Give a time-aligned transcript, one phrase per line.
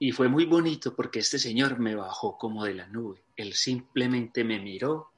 [0.00, 3.24] Y fue muy bonito porque este señor me bajó como de la nube.
[3.36, 5.10] Él simplemente me miró,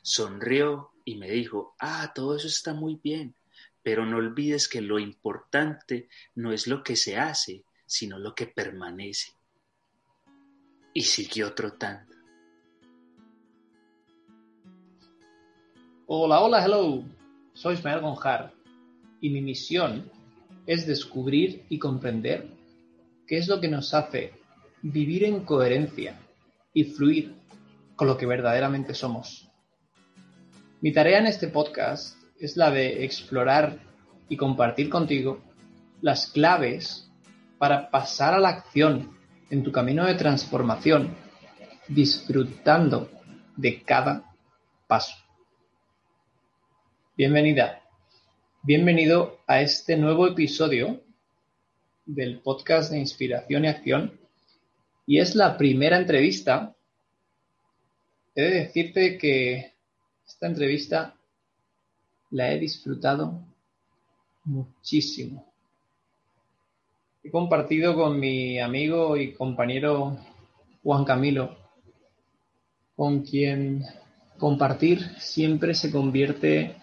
[0.00, 3.34] sonrió y me dijo, ah, todo eso está muy bien,
[3.82, 8.46] pero no olvides que lo importante no es lo que se hace, sino lo que
[8.46, 9.32] permanece.
[10.94, 12.14] Y siguió trotando.
[16.06, 17.04] Hola, hola, hello.
[17.52, 18.54] Soy Ismael Gonjar
[19.20, 20.10] y mi misión
[20.66, 22.61] es descubrir y comprender
[23.32, 24.34] qué es lo que nos hace
[24.82, 26.20] vivir en coherencia
[26.74, 27.34] y fluir
[27.96, 29.48] con lo que verdaderamente somos.
[30.82, 33.78] Mi tarea en este podcast es la de explorar
[34.28, 35.42] y compartir contigo
[36.02, 37.10] las claves
[37.56, 39.16] para pasar a la acción
[39.48, 41.16] en tu camino de transformación,
[41.88, 43.10] disfrutando
[43.56, 44.30] de cada
[44.86, 45.16] paso.
[47.16, 47.80] Bienvenida,
[48.62, 51.00] bienvenido a este nuevo episodio
[52.14, 54.20] del podcast de Inspiración y Acción
[55.06, 56.74] y es la primera entrevista.
[58.34, 59.72] He de decirte que
[60.26, 61.14] esta entrevista
[62.30, 63.44] la he disfrutado
[64.44, 65.46] muchísimo.
[67.22, 70.18] He compartido con mi amigo y compañero
[70.82, 71.56] Juan Camilo,
[72.96, 73.84] con quien
[74.38, 76.76] compartir siempre se convierte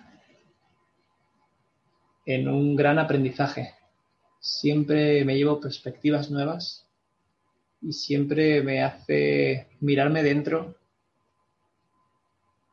[2.25, 3.78] en un gran aprendizaje.
[4.39, 6.87] Siempre me llevo perspectivas nuevas
[7.81, 10.75] y siempre me hace mirarme dentro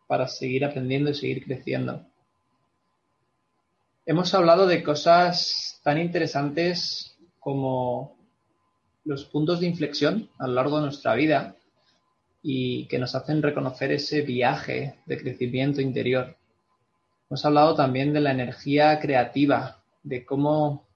[0.06, 2.06] para seguir aprendiendo y seguir creciendo.
[4.04, 8.16] Hemos hablado de cosas tan interesantes como
[9.04, 11.56] los puntos de inflexión a lo largo de nuestra vida
[12.42, 16.36] y que nos hacen reconocer ese viaje de crecimiento interior.
[17.28, 20.86] Hemos hablado también de la energía creativa, de cómo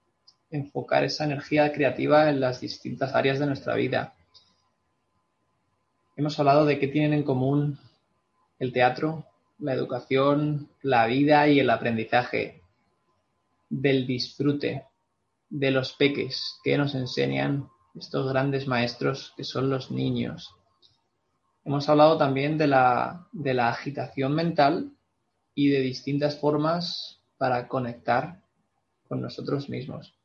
[0.50, 4.14] enfocar esa energía creativa en las distintas áreas de nuestra vida.
[6.16, 7.78] Hemos hablado de qué tienen en común
[8.58, 9.26] el teatro,
[9.58, 12.62] la educación, la vida y el aprendizaje,
[13.68, 14.84] del disfrute,
[15.48, 20.54] de los peques que nos enseñan estos grandes maestros que son los niños.
[21.64, 24.92] Hemos hablado también de la, de la agitación mental
[25.54, 28.42] y de distintas formas para conectar
[29.08, 30.19] con nosotros mismos.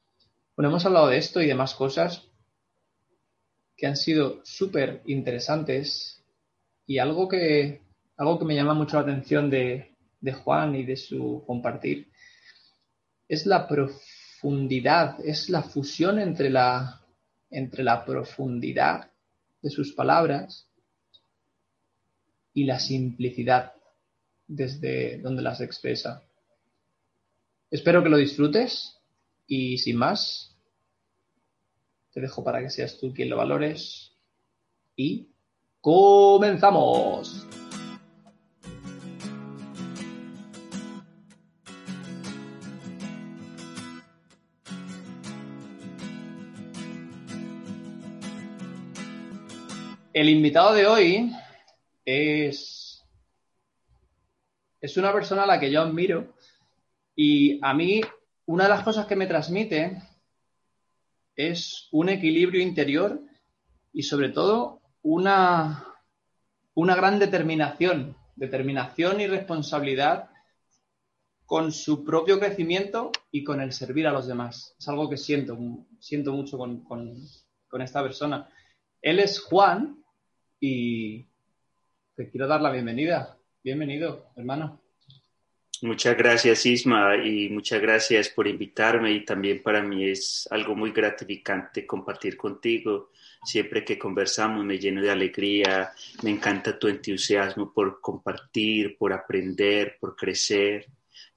[0.55, 2.29] Bueno, hemos hablado de esto y de más cosas
[3.75, 6.23] que han sido súper interesantes
[6.88, 7.81] y algo que,
[8.16, 12.07] algo que me llama mucho la atención de, de Juan y de su compartir
[13.27, 17.01] es la profundidad, es la fusión entre la,
[17.49, 19.11] entre la profundidad
[19.61, 20.69] de sus palabras
[22.53, 23.73] y la simplicidad
[24.47, 26.23] desde donde las expresa.
[27.69, 28.94] Espero que lo disfrutes
[29.47, 30.56] y sin más,
[32.11, 34.13] te dejo para que seas tú quien lo valores
[34.95, 35.28] y
[35.81, 37.45] comenzamos.
[50.13, 51.31] El invitado de hoy
[52.06, 52.85] es
[54.85, 56.35] es una persona a la que yo admiro
[57.16, 58.01] y a mí
[58.45, 60.01] una de las cosas que me transmite
[61.35, 63.22] es un equilibrio interior
[63.91, 65.85] y sobre todo una,
[66.73, 70.29] una gran determinación, determinación y responsabilidad
[71.45, 74.75] con su propio crecimiento y con el servir a los demás.
[74.79, 75.57] Es algo que siento,
[76.00, 78.50] siento mucho con, con esta persona.
[79.01, 80.03] Él es Juan
[80.59, 81.27] y
[82.15, 83.38] te quiero dar la bienvenida.
[83.63, 84.84] Bienvenido, hermano.
[85.85, 89.11] Muchas gracias, Isma, y muchas gracias por invitarme.
[89.11, 93.11] Y también para mí es algo muy gratificante compartir contigo.
[93.43, 95.91] Siempre que conversamos me lleno de alegría,
[96.23, 100.87] me encanta tu entusiasmo por compartir, por aprender, por crecer.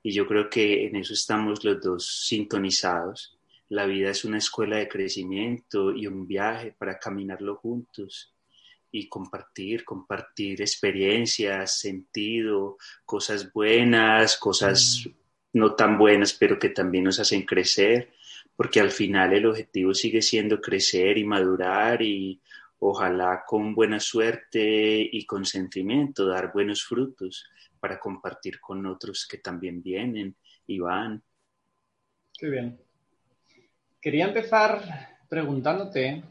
[0.02, 3.36] Y yo creo que en eso estamos los dos sintonizados.
[3.68, 8.32] La vida es una escuela de crecimiento y un viaje para caminarlo juntos
[8.90, 15.08] y compartir, compartir experiencias, sentido, cosas buenas, cosas
[15.52, 18.12] no tan buenas, pero que también nos hacen crecer,
[18.56, 22.40] porque al final el objetivo sigue siendo crecer y madurar y
[22.81, 27.46] ojalá con buena suerte y consentimiento dar buenos frutos
[27.81, 30.37] para compartir con otros que también vienen
[30.67, 31.23] y van.
[32.37, 32.79] Qué bien.
[34.00, 36.23] Quería empezar preguntándote,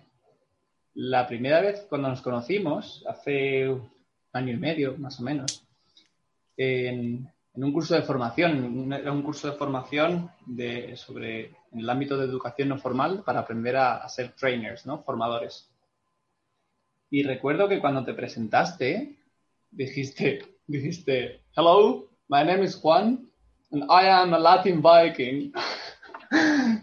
[0.98, 3.88] la primera vez cuando nos conocimos, hace un
[4.34, 5.64] año y medio más o menos,
[6.58, 12.18] en, un curso de formación, era un curso de formación de, sobre en el ámbito
[12.18, 15.04] de educación no formal para aprender a, ser trainers, ¿no?
[15.04, 15.70] Formadores.
[17.12, 19.18] Y recuerdo que cuando te presentaste,
[19.70, 23.30] dijiste, dijiste, hello, my name is Juan,
[23.72, 25.54] and I am a Latin Viking.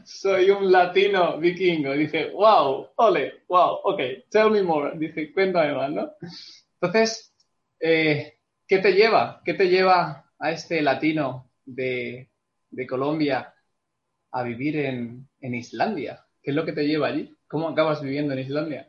[0.05, 1.93] Soy un latino vikingo.
[1.93, 4.01] Dice, wow, ole, wow, ok,
[4.31, 4.99] tell me more.
[4.99, 6.13] Dice, cuéntame más, ¿no?
[6.81, 7.33] Entonces,
[7.81, 9.41] eh, ¿qué te lleva?
[9.45, 12.31] ¿Qué te lleva a este latino de,
[12.89, 13.55] Colombia
[14.33, 16.25] a vivir en, en Islandia?
[16.43, 17.35] ¿Qué es lo que te lleva allí?
[17.47, 18.89] ¿Cómo acabas viviendo en Islandia?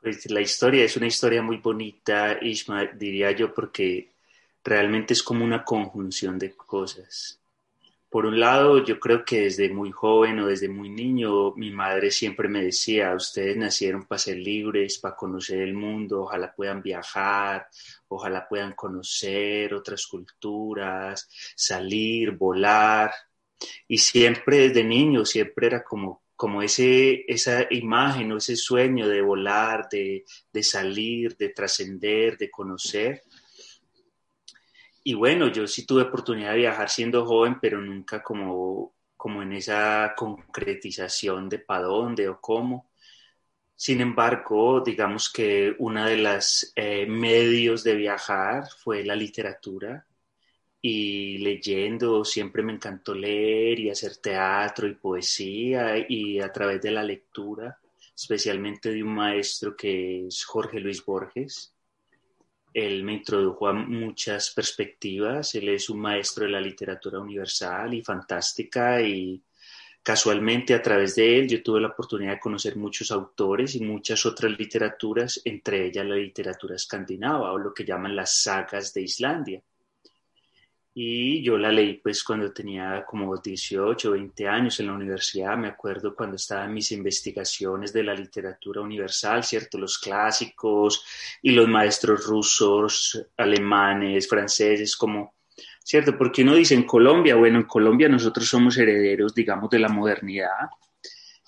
[0.00, 4.10] Pues la historia es una historia muy bonita, Isma, diría yo, porque
[4.64, 7.40] realmente es como una conjunción de cosas.
[8.10, 12.10] Por un lado, yo creo que desde muy joven o desde muy niño, mi madre
[12.10, 17.68] siempre me decía, ustedes nacieron para ser libres, para conocer el mundo, ojalá puedan viajar,
[18.08, 23.12] ojalá puedan conocer otras culturas, salir, volar.
[23.86, 29.20] Y siempre desde niño, siempre era como, como ese, esa imagen o ese sueño de
[29.20, 33.22] volar, de, de salir, de trascender, de conocer
[35.04, 39.52] y bueno, yo sí tuve oportunidad de viajar siendo joven, pero nunca como, como en
[39.52, 42.90] esa concretización de para dónde o cómo.
[43.74, 50.04] Sin embargo, digamos que uno de los eh, medios de viajar fue la literatura
[50.82, 56.90] y leyendo, siempre me encantó leer y hacer teatro y poesía y a través de
[56.92, 57.78] la lectura,
[58.16, 61.74] especialmente de un maestro que es Jorge Luis Borges,
[62.86, 68.02] él me introdujo a muchas perspectivas, él es un maestro de la literatura universal y
[68.02, 69.42] fantástica y
[70.02, 74.24] casualmente a través de él yo tuve la oportunidad de conocer muchos autores y muchas
[74.26, 79.62] otras literaturas, entre ellas la literatura escandinava o lo que llaman las sagas de Islandia
[81.00, 85.56] y yo la leí pues cuando tenía como 18 o 20 años en la universidad,
[85.56, 89.78] me acuerdo cuando estaba en mis investigaciones de la literatura universal, ¿cierto?
[89.78, 91.04] Los clásicos
[91.40, 95.34] y los maestros rusos, alemanes, franceses, como,
[95.84, 96.18] ¿cierto?
[96.18, 100.66] Porque uno dice en Colombia, bueno, en Colombia nosotros somos herederos, digamos, de la modernidad.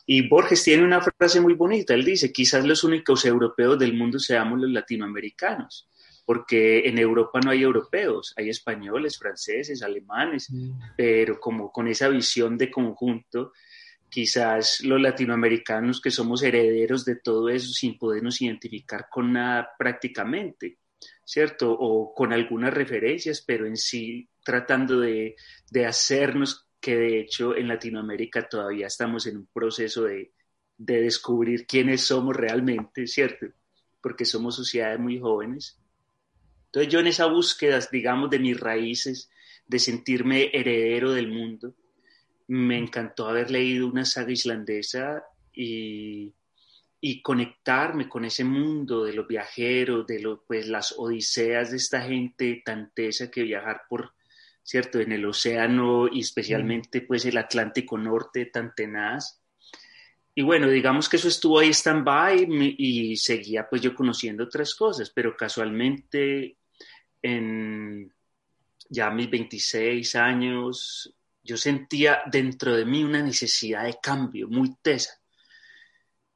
[0.07, 4.21] Y Borges tiene una frase muy bonita, él dice, quizás los únicos europeos del mundo
[4.21, 5.90] seamos los latinoamericanos
[6.31, 10.95] porque en Europa no hay europeos, hay españoles, franceses, alemanes, mm.
[10.97, 13.51] pero como con esa visión de conjunto,
[14.09, 20.79] quizás los latinoamericanos que somos herederos de todo eso sin podernos identificar con nada prácticamente,
[21.25, 21.73] ¿cierto?
[21.73, 25.35] O con algunas referencias, pero en sí tratando de,
[25.69, 30.31] de hacernos que de hecho en Latinoamérica todavía estamos en un proceso de,
[30.79, 33.47] de descubrir quiénes somos realmente, ¿cierto?
[34.01, 35.81] Porque somos sociedades muy jóvenes
[36.71, 39.29] entonces yo en esa búsqueda, digamos, de mis raíces,
[39.67, 41.75] de sentirme heredero del mundo,
[42.47, 46.33] me encantó haber leído una saga islandesa y,
[47.01, 52.03] y conectarme con ese mundo de los viajeros, de los, pues, las odiseas de esta
[52.03, 54.15] gente tan tesa que viajar por,
[54.63, 59.43] ¿cierto?, en el océano y especialmente pues el Atlántico Norte tan tenaz.
[60.37, 64.77] Y bueno, digamos que eso estuvo ahí stand-by y, y seguía pues yo conociendo otras
[64.77, 66.59] cosas, pero casualmente
[67.23, 68.13] en
[68.89, 75.21] ya mis 26 años, yo sentía dentro de mí una necesidad de cambio muy tesa,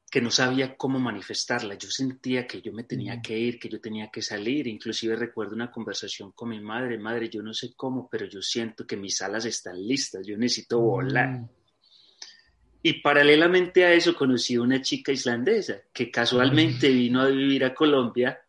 [0.09, 1.75] que no sabía cómo manifestarla.
[1.75, 3.21] Yo sentía que yo me tenía mm.
[3.21, 4.67] que ir, que yo tenía que salir.
[4.67, 8.87] Inclusive recuerdo una conversación con mi madre, madre, yo no sé cómo, pero yo siento
[8.87, 11.29] que mis alas están listas, yo necesito volar.
[11.29, 11.49] Mm.
[12.83, 17.73] Y paralelamente a eso conocí a una chica islandesa que casualmente vino a vivir a
[17.73, 18.44] Colombia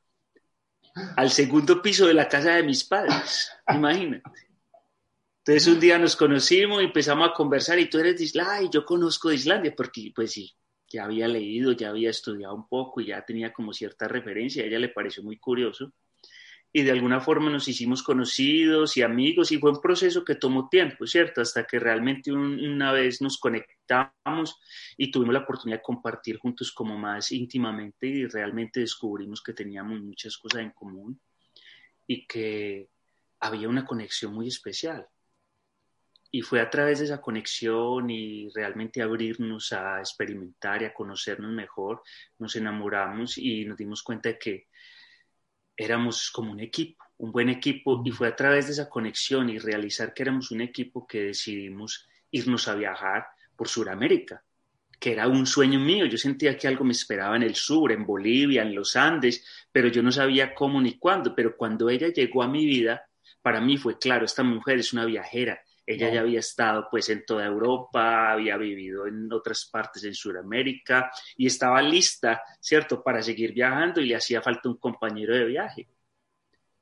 [1.17, 4.31] al segundo piso de la casa de mis padres, imagínate.
[5.39, 8.71] Entonces un día nos conocimos y empezamos a conversar y tú eres de Islandia y
[8.73, 10.53] yo conozco de Islandia porque pues sí,
[10.89, 14.67] ya había leído, ya había estudiado un poco y ya tenía como cierta referencia, a
[14.67, 15.93] ella le pareció muy curioso
[16.77, 20.69] y de alguna forma nos hicimos conocidos y amigos y fue un proceso que tomó
[20.69, 21.41] tiempo, ¿cierto?
[21.41, 24.61] Hasta que realmente una vez nos conectamos
[24.99, 30.03] y tuvimos la oportunidad de compartir juntos como más íntimamente y realmente descubrimos que teníamos
[30.03, 31.19] muchas cosas en común
[32.07, 32.91] y que
[33.41, 35.09] había una conexión muy especial.
[36.31, 41.53] y fue a través de esa conexión y realmente abrirnos a experimentar y a conocernos
[41.53, 42.03] mejor,
[42.39, 44.67] nos enamoramos y nos dimos cuenta de que
[45.77, 49.59] éramos como un equipo, un buen equipo, y fue a través de esa conexión y
[49.59, 54.43] realizar que éramos un equipo que decidimos irnos a viajar por Sudamérica,
[54.99, 56.07] que era un sueño mío.
[56.07, 59.89] Yo sentía que algo me esperaba en el sur, en Bolivia, en los Andes, pero
[59.89, 61.35] yo no sabía cómo ni cuándo.
[61.35, 63.07] Pero cuando ella llegó a mi vida,
[63.43, 67.25] para mí fue claro, esta mujer es una viajera, ella ya había estado pues en
[67.25, 73.53] toda Europa, había vivido en otras partes en Sudamérica y estaba lista, ¿cierto?, para seguir
[73.53, 75.89] viajando y le hacía falta un compañero de viaje.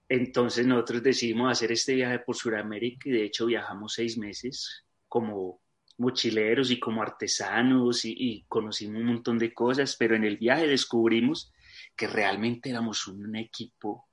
[0.08, 5.61] Entonces nosotros decidimos hacer este viaje por Sudamérica y de hecho viajamos seis meses como
[5.99, 10.66] mochileros y como artesanos y, y conocimos un montón de cosas, pero en el viaje
[10.66, 11.52] descubrimos
[11.94, 14.08] que realmente éramos un equipo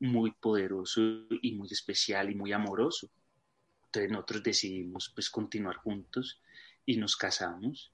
[0.00, 1.00] muy poderoso
[1.42, 3.10] y muy especial y muy amoroso
[3.90, 6.40] entonces nosotros decidimos pues continuar juntos
[6.86, 7.92] y nos casamos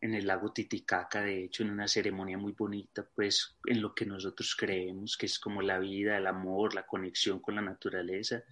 [0.00, 4.04] en el lago Titicaca, de hecho, en una ceremonia muy bonita, pues en lo que
[4.04, 8.44] nosotros creemos que es como la vida, el amor, la conexión con la naturaleza.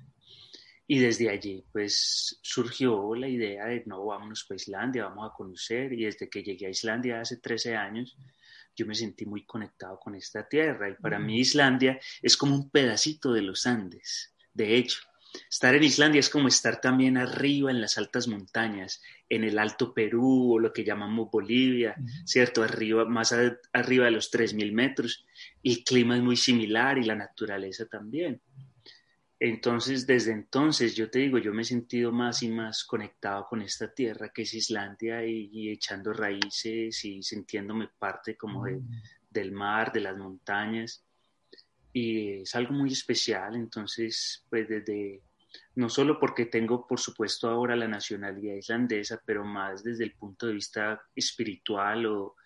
[0.89, 5.93] Y desde allí, pues surgió la idea de, no, vámonos para Islandia, vamos a conocer.
[5.93, 8.17] Y desde que llegué a Islandia hace 13 años,
[8.75, 10.89] yo me sentí muy conectado con esta tierra.
[10.89, 14.35] Y para mí Islandia es como un pedacito de los Andes.
[14.53, 15.01] De hecho,
[15.51, 19.93] Estar en Islandia es como estar también arriba en las altas montañas, en el Alto
[19.93, 22.63] Perú o lo que llamamos Bolivia, ¿cierto?
[22.63, 23.35] Arriba, más
[23.73, 25.27] arriba de los 3.000 metros.
[25.63, 28.41] El clima es muy similar y la naturaleza también.
[29.39, 33.61] Entonces, desde entonces, yo te digo, yo me he sentido más y más conectado con
[33.61, 38.65] esta tierra que es Islandia y, echando raíces y sintiéndome parte como
[39.29, 41.06] del mar, de las montañas
[41.97, 43.55] y es algo muy especial.
[43.55, 45.23] Entonces, pues desde,
[45.77, 50.47] no solo porque tengo, por supuesto, ahora la nacionalidad islandesa, pero más desde el punto
[50.47, 52.37] de vista espiritual o,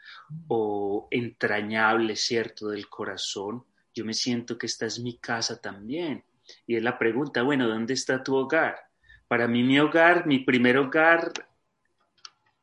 [0.46, 6.22] o entrañable, ¿cierto?, del corazón, yo me siento que esta es mi casa también.
[6.64, 8.76] Y es la pregunta, bueno, ¿dónde está tu hogar?
[9.26, 11.32] Para mí mi hogar, mi primer hogar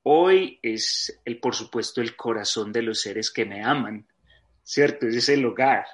[0.03, 4.08] hoy es, el, por supuesto, el corazón de los seres que me aman,
[4.63, 5.06] ¿cierto?
[5.06, 5.86] Es el hogar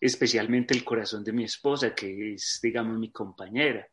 [0.00, 3.86] especialmente el corazón de mi esposa, que es, digamos, mi compañera.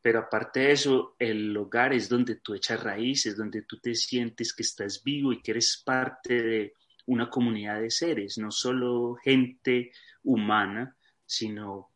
[0.00, 4.54] Pero aparte de eso, el hogar es donde tú echas raíces, donde tú te sientes
[4.54, 6.72] que estás vivo y que eres parte de
[7.06, 10.96] una comunidad de seres, no solo gente humana,
[11.26, 11.90] sino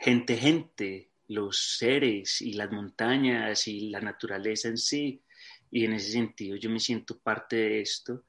[0.00, 5.22] gente, gente, los seres y las montañas y la naturaleza en sí.
[5.70, 8.24] Y en ese sentido yo me siento parte de esto.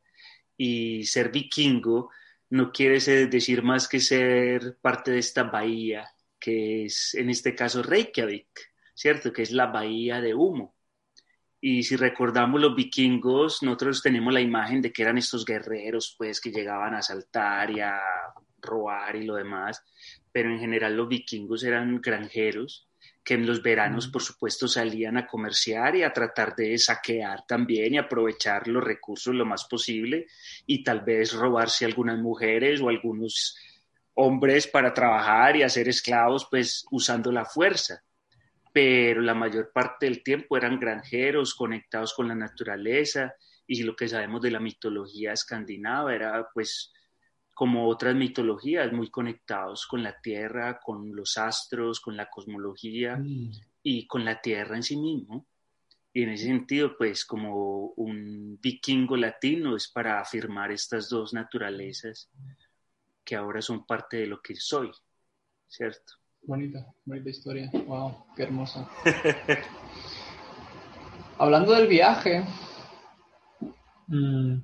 [0.58, 2.10] Y ser vikingo
[2.50, 7.84] no quiere decir más que ser parte de esta bahía, que es en este caso
[7.84, 8.48] Reykjavik,
[8.94, 9.34] ¿cierto?
[9.34, 10.76] Que es la bahía de humo.
[11.60, 16.40] Y si recordamos los vikingos, nosotros tenemos la imagen de que eran estos guerreros, pues,
[16.40, 18.00] que llegaban a saltar y a
[18.62, 19.84] robar y lo demás,
[20.32, 22.87] pero en general los vikingos eran granjeros
[23.28, 27.94] que en los veranos, por supuesto, salían a comerciar y a tratar de saquear también
[27.94, 30.28] y aprovechar los recursos lo más posible
[30.66, 33.58] y tal vez robarse algunas mujeres o algunos
[34.14, 38.02] hombres para trabajar y hacer esclavos, pues usando la fuerza.
[38.72, 43.36] Pero la mayor parte del tiempo eran granjeros conectados con la naturaleza
[43.68, 46.94] y lo que sabemos de la mitología escandinava era pues
[47.58, 53.52] como otras mitologías, muy conectados con la Tierra, con los astros, con la cosmología mm.
[53.82, 55.48] y con la Tierra en sí mismo.
[56.14, 62.30] Y en ese sentido, pues como un vikingo latino es para afirmar estas dos naturalezas
[63.26, 64.92] que ahora son parte de lo que soy,
[65.68, 66.14] ¿cierto?
[66.44, 67.72] Bonita, bonita historia.
[67.88, 68.88] Wow, qué hermosa.
[71.40, 72.46] Hablando del viaje,
[74.06, 74.58] mm,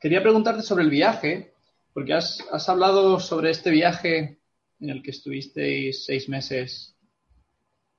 [0.00, 1.52] Quería preguntarte sobre el viaje,
[1.92, 4.40] porque has, hablado sobre este viaje
[4.80, 6.96] en el que estuvisteis seis meses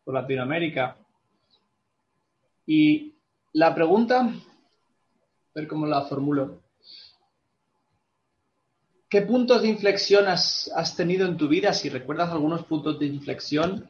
[0.03, 0.97] por Latinoamérica.
[2.65, 3.13] Y
[3.53, 4.33] la pregunta, a
[5.53, 6.63] ver cómo la formulo.
[9.07, 11.71] ¿Qué puntos de inflexión has, has, tenido en tu vida?
[11.71, 13.87] Si recuerdas algunos puntos de inflexión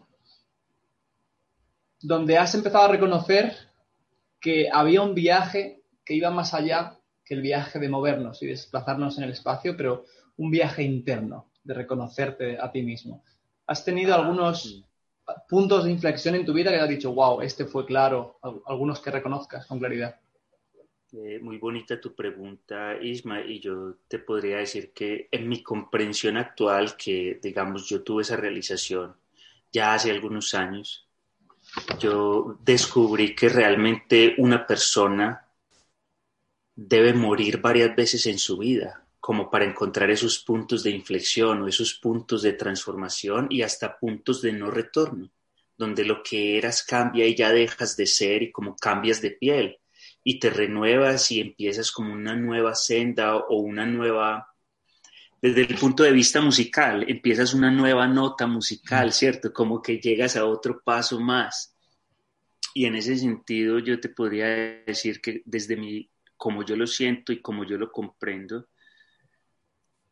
[2.02, 3.56] donde has empezado a reconocer
[4.42, 6.98] que había un viaje que iba más allá
[7.34, 10.06] el viaje de movernos y desplazarnos en el espacio, pero
[10.38, 13.24] un viaje interno, de reconocerte a ti mismo.
[13.68, 14.84] ¿Has tenido algunos
[15.48, 19.12] puntos de inflexión en tu vida que has dicho, wow, este fue claro, algunos que
[19.12, 20.16] reconozcas con claridad?
[21.14, 26.38] Eh, muy bonita tu pregunta, Isma, y yo te podría decir que en mi comprensión
[26.38, 29.16] actual, que digamos yo tuve esa realización
[29.74, 31.08] ya hace algunos años,
[32.00, 35.48] yo descubrí que realmente una persona
[36.76, 41.68] debe morir varias veces en su vida, como para encontrar esos puntos de inflexión o
[41.68, 45.32] esos puntos de transformación y hasta puntos de no retorno,
[45.78, 49.78] donde lo que eras cambia y ya dejas de ser y como cambias de piel
[50.24, 54.48] y te renuevas y empiezas como una nueva senda o una nueva
[55.42, 59.52] desde el punto de vista musical, empiezas una nueva nota musical, ¿cierto?
[59.52, 61.76] Como que llegas a otro paso más.
[62.76, 64.46] Y en ese sentido yo te podría
[64.86, 66.11] decir que desde mi,
[66.42, 68.68] como yo lo siento y como yo lo comprendo,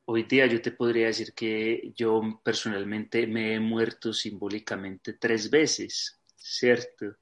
[0.06, 6.22] hoy día yo te podría decir que yo personalmente me he muerto simbólicamente tres veces,
[6.36, 7.16] ¿cierto?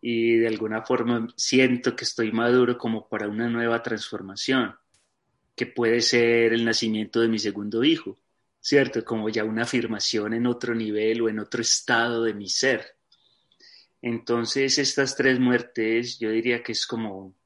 [0.00, 4.74] Y de alguna forma siento que estoy maduro como para una nueva transformación
[5.54, 8.18] que puede ser el nacimiento de mi segundo hijo,
[8.58, 9.04] ¿cierto?
[9.04, 12.96] Como ya una afirmación en otro nivel o en otro estado de mi ser.
[14.02, 17.37] Entonces, estas tres muertes, yo diría que es como,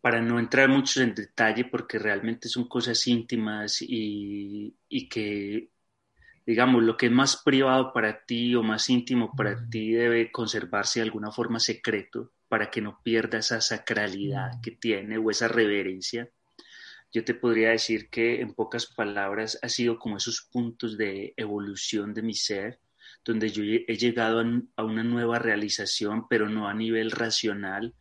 [0.00, 5.70] para no entrar mucho en detalle, porque realmente son cosas íntimas y, y que,
[6.46, 11.00] digamos, lo que es más privado para ti o más íntimo para ti debe conservarse
[11.00, 16.28] de alguna forma secreto para que no pierda esa sacralidad que tiene o esa reverencia.
[17.12, 22.14] Yo te podría decir que en pocas palabras ha sido como esos puntos de evolución
[22.14, 22.80] de mi ser,
[23.24, 24.42] donde yo he llegado
[24.76, 27.94] a una nueva realización, pero no a nivel racional,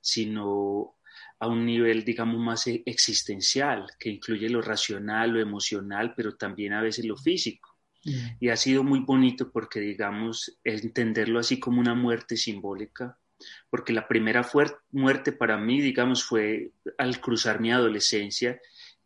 [0.00, 0.93] sino
[1.38, 6.72] a un nivel, digamos, más e-, existencial, que incluye lo racional, lo emocional, pero también
[6.72, 7.76] a veces lo físico.
[8.04, 8.36] Mm.
[8.40, 13.18] Y ha sido muy bonito porque, digamos, entenderlo así como una muerte simbólica,
[13.70, 14.48] porque la primera
[14.90, 18.60] muerte para mí, digamos, fue al cruzar mi adolescencia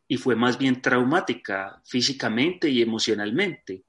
[0.06, 3.85] y fue más bien traumática físicamente y emocionalmente.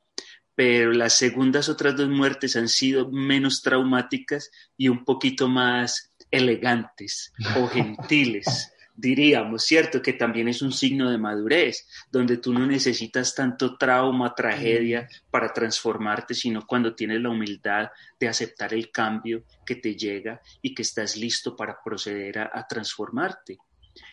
[0.54, 7.34] Pero las segundas otras dos muertes han sido menos traumáticas y un poquito más elegantes
[7.58, 10.02] o gentiles diríamos, ¿cierto?
[10.02, 15.54] Que también es un signo de madurez, donde tú no necesitas tanto trauma, tragedia para
[15.54, 17.90] transformarte, sino cuando tienes la humildad
[18.20, 23.58] de aceptar el cambio que te llega y que estás listo para proceder a, transformarte.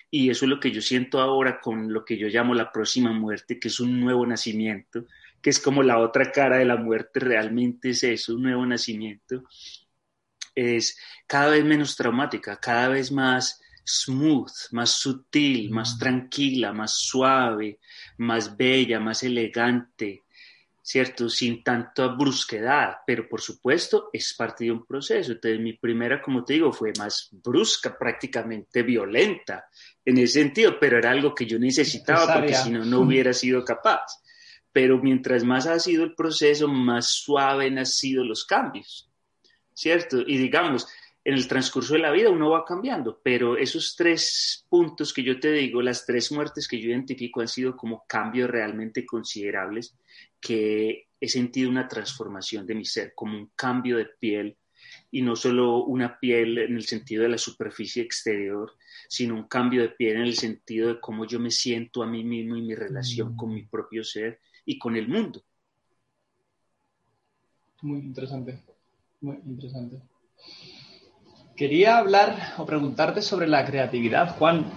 [0.08, 3.12] Y eso es lo que yo siento ahora con lo que yo llamo la próxima
[3.12, 5.06] muerte, que es un nuevo nacimiento,
[5.42, 9.42] que es como la otra cara de la muerte, realmente es eso, un nuevo nacimiento.
[10.56, 15.98] Es cada vez menos traumática, cada vez más smooth, más sutil, más mm.
[15.98, 17.78] tranquila, más suave,
[18.18, 20.24] más bella, más elegante,
[20.82, 21.28] ¿cierto?
[21.28, 25.32] Sin tanta brusquedad, pero por supuesto es parte de un proceso.
[25.32, 29.66] Entonces mi primera, como te digo, fue más brusca, prácticamente violenta
[30.04, 33.64] en ese sentido, pero era algo que yo necesitaba porque si no, no hubiera sido
[33.64, 34.02] capaz.
[34.72, 39.10] Pero mientras más ha sido el proceso, más suave han sido los cambios,
[39.76, 40.22] ¿cierto?
[40.26, 40.88] Y digamos,
[41.22, 45.38] en el transcurso de la vida uno va cambiando, pero esos tres puntos que yo
[45.38, 49.94] te digo, las tres muertes que yo identifico han sido como cambios realmente considerables
[50.40, 54.56] que he sentido una transformación de mi ser, como un cambio de piel
[55.10, 58.72] y no solo una piel en el sentido de la superficie exterior,
[59.08, 62.24] sino un cambio de piel en el sentido de cómo yo me siento a mí
[62.24, 65.42] mismo y mi relación con mi propio ser y con el mundo.
[67.82, 68.62] Muy interesante,
[69.20, 70.00] muy interesante.
[71.56, 74.70] Quería hablar o preguntarte sobre la creatividad, Juan.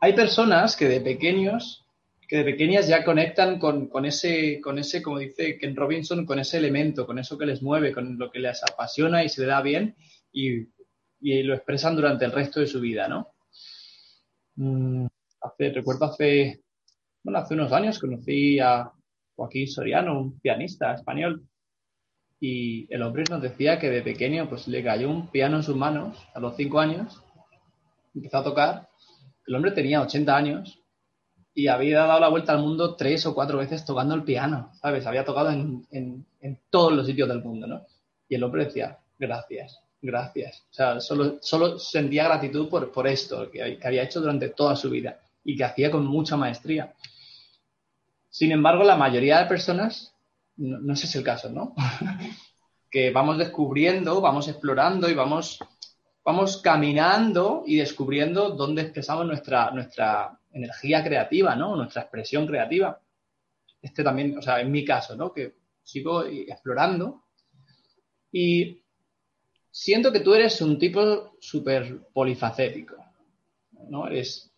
[0.00, 1.86] Hay personas que de pequeños,
[2.28, 6.58] que de pequeñas ya conectan con, ese, con ese, como dice Ken Robinson, con ese
[6.58, 9.96] elemento, con eso que les mueve, con lo que les apasiona y se da bien
[10.32, 10.66] y,
[11.20, 13.32] lo expresan durante el resto de su vida, ¿no?
[14.54, 15.06] Mm,
[15.40, 16.62] hace, recuerdo hace,
[17.24, 18.90] bueno, hace unos años conocí a
[19.34, 21.48] Joaquín Soriano, un pianista español,
[22.40, 25.76] y el hombre nos decía que de pequeño pues le cayó un piano en sus
[25.76, 27.20] manos a los cinco años,
[28.14, 28.88] empezó a tocar,
[29.46, 30.80] el hombre tenía 80 años
[31.54, 35.06] y había dado la vuelta al mundo tres o cuatro veces tocando el piano, ¿sabes?
[35.06, 36.24] Había tocado en, en,
[36.70, 37.86] todos los sitios del mundo, ¿no?
[38.28, 40.64] Y el hombre decía, gracias, gracias.
[40.70, 44.76] O sea, solo, solo sentía gratitud por, por esto que, que había hecho durante toda
[44.76, 46.94] su vida y que hacía con mucha maestría.
[48.28, 50.14] Sin embargo, la mayoría de personas
[50.58, 51.74] no, sé si es el caso, ¿no?
[52.90, 55.58] que vamos descubriendo, vamos explorando y vamos,
[56.24, 61.76] vamos caminando y descubriendo dónde expresamos nuestra, nuestra energía creativa, ¿no?
[61.76, 63.00] Nuestra expresión creativa.
[63.80, 65.32] Este también, o sea, en mi caso, ¿no?
[65.32, 67.24] Que sigo explorando
[68.32, 68.82] y
[69.70, 72.96] siento que tú eres un tipo súper polifacético,
[73.88, 74.06] ¿no?
[74.08, 74.50] Eres,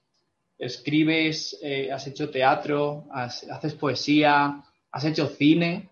[0.59, 5.89] escribes, eh, has hecho teatro, haces poesía, has hecho cine,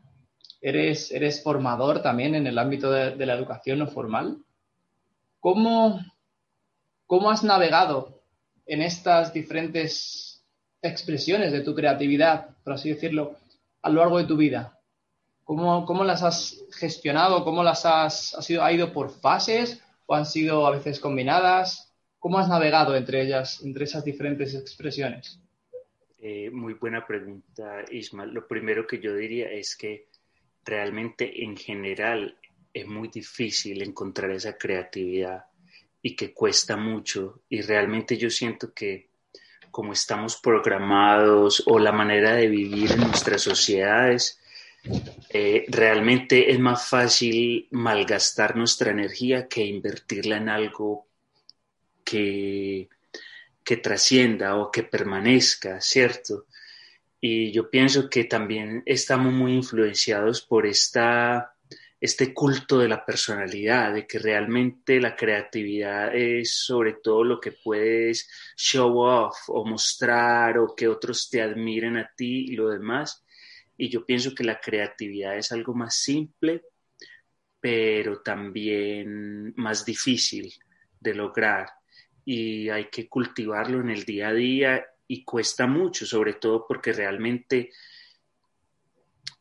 [0.61, 4.39] eres, eres formador también en el ámbito de, la educación no formal.
[5.41, 6.01] ¿Cómo,
[7.07, 8.23] ¿Cómo has navegado
[8.67, 10.45] en estas diferentes
[10.83, 13.37] expresiones de tu creatividad, por así decirlo,
[13.83, 14.79] a lo largo de tu vida?
[15.45, 17.45] ¿Cómo, cómo las has gestionado?
[17.45, 21.95] ¿Cómo las has, has ido, ha ido por fases o han sido a veces combinadas?
[22.19, 25.41] ¿Cómo has navegado entre ellas, entre esas diferentes expresiones?
[26.21, 28.31] Eh, muy buena pregunta, Ismael.
[28.31, 30.08] Lo primero que yo diría es que
[30.69, 32.37] realmente en general
[32.73, 35.47] es muy difícil encontrar esa creatividad
[36.03, 37.43] y que cuesta mucho.
[37.49, 39.09] Y realmente yo siento que
[39.71, 44.41] como estamos programados o la manera de vivir en nuestras sociedades,
[45.31, 51.07] eh, realmente es más fácil malgastar nuestra energía que invertirla en algo
[52.05, 52.89] que
[53.69, 56.47] que trascienda o que permanezca, ¿cierto?
[57.21, 61.53] Y yo pienso que también estamos muy influenciados por esta,
[62.01, 67.53] este culto de la personalidad, de que realmente la creatividad es sobre todo lo que
[67.53, 73.25] puedes show off o mostrar o que otros te admiren a ti y lo demás.
[73.77, 76.63] Y yo pienso que la creatividad es algo más simple,
[77.61, 80.53] pero también más difícil
[81.01, 81.69] de lograr
[82.25, 86.93] y hay que cultivarlo en el día a día y cuesta mucho, sobre todo porque
[86.93, 87.71] realmente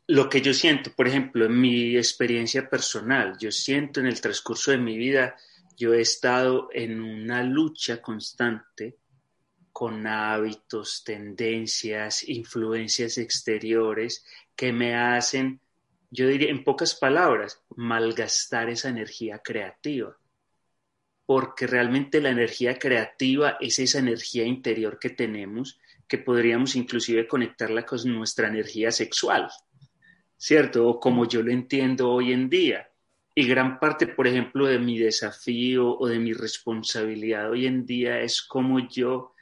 [0.07, 4.71] lo que yo siento, por ejemplo, en mi experiencia personal, yo siento en el transcurso
[4.71, 5.35] de mi vida,
[5.75, 8.97] yo he estado en una lucha constante
[9.73, 14.25] con hábitos, tendencias, influencias exteriores
[14.55, 15.59] que me hacen,
[16.09, 20.17] yo diría en pocas palabras, malgastar esa energía creativa
[21.27, 27.85] porque realmente la energía creativa es esa energía interior que tenemos, que podríamos inclusive conectarla
[27.85, 29.49] con nuestra energía sexual,
[30.37, 30.87] ¿cierto?
[30.87, 32.89] O como yo lo entiendo hoy en día.
[33.35, 38.21] Y gran parte, por ejemplo, de mi desafío o de mi responsabilidad hoy en día
[38.21, 39.33] es cómo yo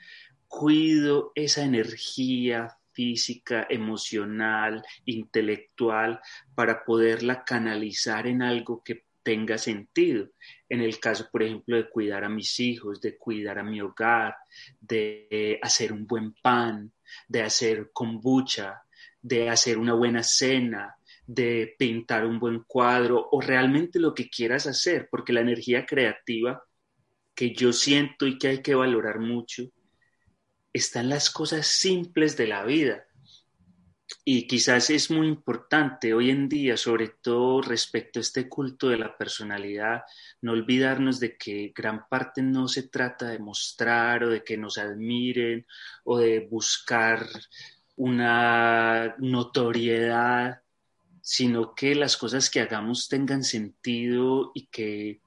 [0.48, 6.20] cuido esa energía física, emocional, intelectual,
[6.56, 10.30] para poderla canalizar en algo que tenga sentido.
[10.70, 14.36] En el caso, por ejemplo, de cuidar a mis hijos, de cuidar a mi hogar,
[14.80, 16.94] de hacer un buen pan,
[17.28, 18.84] de hacer kombucha,
[19.20, 24.68] de hacer una buena cena, de pintar un buen cuadro o realmente lo que quieras
[24.68, 26.64] hacer, porque la energía creativa
[27.34, 29.64] que yo siento y que hay que valorar mucho
[30.72, 33.06] está en las cosas simples de la vida
[34.24, 38.98] y quizás es muy importante hoy en día, sobre todo respecto a este culto de
[38.98, 40.04] la personalidad,
[40.42, 44.78] no olvidarnos de que gran parte no se trata de mostrar o de que nos
[44.78, 45.66] admiren
[46.04, 47.28] o de buscar
[47.96, 50.62] una notoriedad,
[51.22, 55.22] sino que las cosas que hagamos tengan sentido y que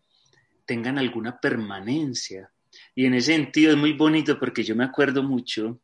[0.66, 2.52] tengan alguna permanencia.
[2.94, 5.80] Y en ese sentido es muy bonito porque yo me acuerdo mucho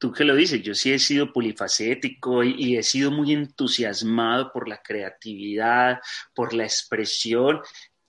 [0.00, 4.66] tú que lo dices, yo sí he sido polifacético y, he sido muy entusiasmado por
[4.66, 6.00] la creatividad,
[6.34, 7.60] por la expresión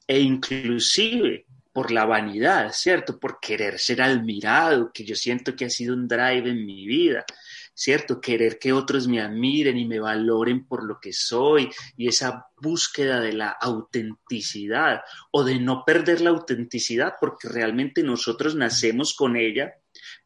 [0.07, 3.19] e inclusive por la vanidad, ¿cierto?
[3.19, 7.25] Por querer ser admirado, que yo siento que ha sido un drive en mi vida,
[7.73, 8.21] ¿cierto?
[8.21, 13.19] Querer que otros me admiren y me valoren por lo que soy y esa búsqueda
[13.19, 15.01] de la autenticidad
[15.31, 19.73] o de no perder la autenticidad porque realmente nosotros nacemos con ella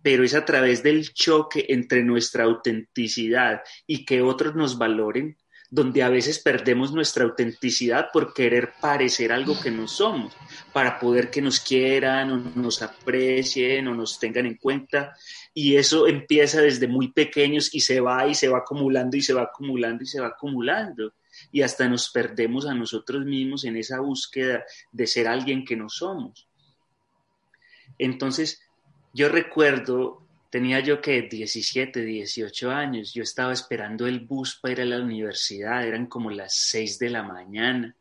[0.06, 5.36] pero es a través del choque entre nuestra autenticidad y que otros nos valoren,
[5.72, 10.32] donde a veces perdemos nuestra autenticidad por querer parecer algo que no somos,
[10.72, 15.18] para poder que nos quieran o nos aprecien o nos tengan en cuenta.
[15.56, 19.34] Y eso empieza desde muy pequeños y se va y se va acumulando y se
[19.34, 21.15] va acumulando y se va acumulando.
[21.52, 25.89] Y hasta nos perdemos a nosotros mismos en esa búsqueda de ser alguien que no
[25.89, 26.48] somos.
[27.98, 28.62] Entonces,
[29.15, 34.82] yo recuerdo, tenía yo que 17, 18 años, yo estaba esperando el bus para ir
[34.82, 37.95] a la universidad, eran como las 6 de la mañana,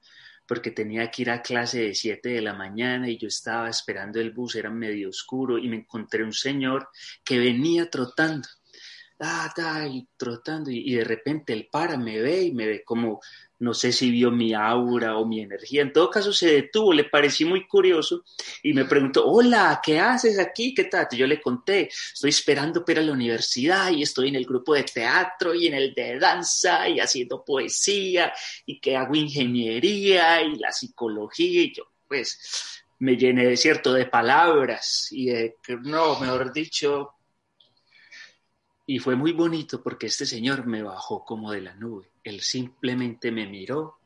[0.45, 4.19] porque tenía que ir a clase de 7 de la mañana y yo estaba esperando
[4.19, 6.89] el bus, era medio oscuro y me encontré un señor
[7.23, 8.49] que venía trotando.
[9.91, 13.21] Y trotando y, de repente él para, me ve y me ve como
[13.61, 17.05] no sé si vio mi aura o mi energía, en todo caso se detuvo, le
[17.05, 18.25] parecí muy curioso
[18.63, 20.75] y me preguntó, hola, ¿qué haces aquí?
[20.75, 21.07] ¿Qué tal?
[21.13, 25.55] yo le conté, estoy esperando para la universidad y estoy en el grupo de teatro
[25.55, 28.35] y en el de danza y haciendo poesía
[28.67, 34.01] y que hago ingeniería y la psicología y yo pues me llené de cierto, de,
[34.01, 37.15] cierto, de palabras y de, no, mejor dicho,
[38.87, 42.11] Y fue muy bonito porque este señor me bajó como de la nube.
[42.23, 43.99] Él simplemente me miró,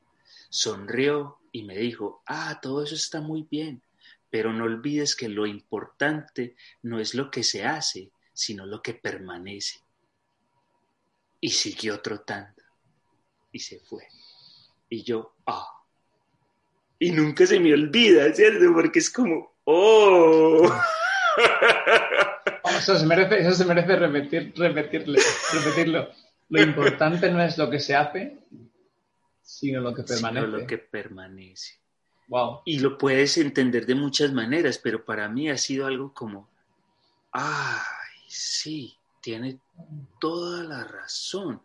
[0.49, 3.83] sonrió y me dijo, ah, todo eso está muy bien,
[4.31, 8.95] pero no olvides que lo importante no es lo que se hace, sino lo que
[8.95, 9.81] permanece.
[11.41, 12.63] Y siguió trotando
[13.53, 14.07] y se fue.
[14.89, 15.67] Y yo, ah.
[17.01, 18.73] Y nunca se me olvida, ¿cierto?
[18.73, 20.69] Porque es como, oh.
[22.79, 25.21] Eso se merece, eso se merece repetir, repetirle,
[25.53, 26.09] repetirlo.
[26.49, 28.39] Lo importante no es lo que se hace,
[29.43, 30.47] sino lo que permanece.
[30.47, 31.75] Sino lo que permanece.
[32.29, 32.61] Wow.
[32.65, 36.49] Y lo puedes entender de muchas maneras, pero para mí ha sido algo como,
[37.33, 37.81] ay,
[38.29, 39.59] sí, tiene
[40.21, 41.63] toda la razón.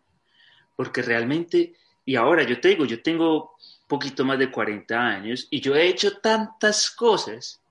[0.76, 3.56] Porque realmente, y ahora yo te digo, yo tengo
[3.86, 7.62] poquito más de 40 años y yo he hecho tantas cosas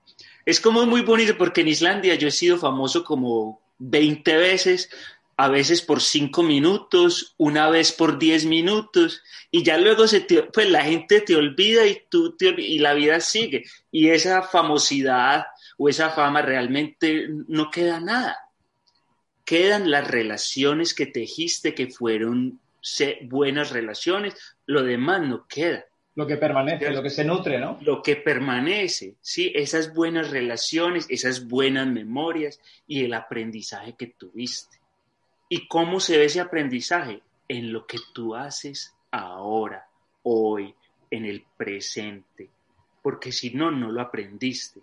[0.46, 4.90] es como muy bonito porque en Islandia yo he sido famoso como 20 veces,
[5.36, 10.20] a veces por 5 minutos, una vez por 10 minutos, y ya luego se
[10.52, 13.64] pues la gente te olvida y, tú y la vida sigue.
[13.90, 15.46] Y esa famosidad
[15.78, 18.38] o esa fama realmente no queda nada.
[19.44, 22.60] Quedan las relaciones que tejiste que fueron
[23.22, 24.34] buenas relaciones,
[24.66, 25.84] lo demás no queda.
[26.16, 27.76] Lo que permanece, lo que se nutre, ¿no?
[27.80, 34.78] Lo que permanece, sí, esas buenas relaciones, esas buenas memorias y el aprendizaje que tuviste.
[35.48, 37.20] ¿Y cómo se ve ese aprendizaje?
[37.48, 39.88] En lo que tú haces ahora,
[40.22, 40.74] hoy,
[41.10, 42.48] en el presente.
[43.02, 44.80] Porque si no, no lo aprendiste.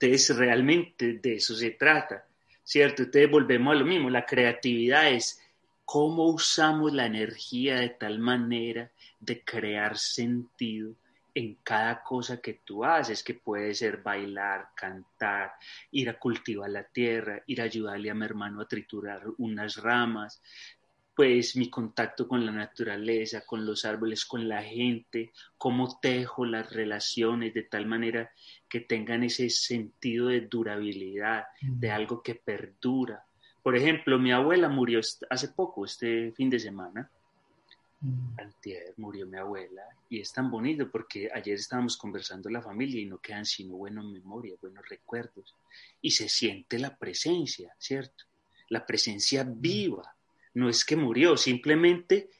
[0.00, 2.26] Entonces, realmente de eso se trata,
[2.64, 3.04] ¿cierto?
[3.04, 4.10] Entonces, volvemos a lo mismo.
[4.10, 5.40] La creatividad es
[5.84, 10.94] cómo usamos la energía de tal manera de crear sentido
[11.34, 15.52] en cada cosa que tú haces, que puede ser bailar, cantar,
[15.92, 20.42] ir a cultivar la tierra, ir a ayudarle a mi hermano a triturar unas ramas,
[21.14, 26.72] pues mi contacto con la naturaleza, con los árboles, con la gente, cómo tejo las
[26.72, 28.30] relaciones de tal manera
[28.68, 33.24] que tengan ese sentido de durabilidad, de algo que perdura.
[33.62, 37.10] Por ejemplo, mi abuela murió hace poco, este fin de semana,
[38.00, 38.38] Mm.
[38.38, 43.06] Antier murió mi abuela y es tan bonito porque ayer estábamos conversando la familia y
[43.06, 45.56] no quedan sino buenas memorias, buenos recuerdos
[46.00, 48.24] y se siente la presencia, ¿cierto?
[48.68, 49.60] La presencia mm.
[49.60, 50.14] viva.
[50.54, 52.30] No es que murió, simplemente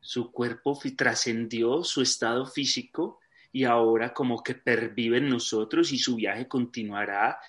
[0.00, 3.20] su cuerpo trascendió su estado físico
[3.52, 7.40] y ahora como que pervive en nosotros y su viaje continuará.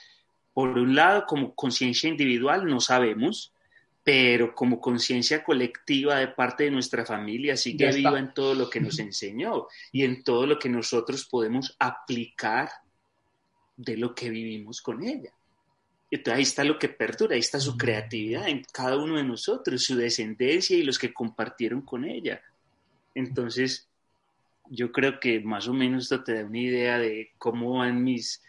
[0.54, 3.54] Por un lado, como conciencia individual, no sabemos,
[4.08, 8.80] pero como conciencia colectiva de parte de nuestra familia sigue viva en todo lo que
[8.80, 12.70] nos enseñó y en todo lo que nosotros podemos aplicar
[13.76, 15.34] de lo que vivimos con ella.
[16.10, 17.78] Entonces ahí está lo que perdura, ahí está su mm.
[17.78, 22.42] creatividad en cada uno de nosotros, su descendencia y los que compartieron con ella.
[23.14, 23.90] Entonces,
[24.70, 28.42] yo creo que más o menos esto te da una idea de cómo van mis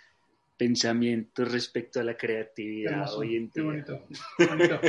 [0.59, 3.63] pensamientos respecto a la creatividad hoy en día.
[3.63, 4.01] bonito,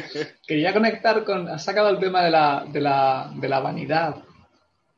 [0.47, 4.23] Quería conectar con, has sacado el tema de la, de la, de la vanidad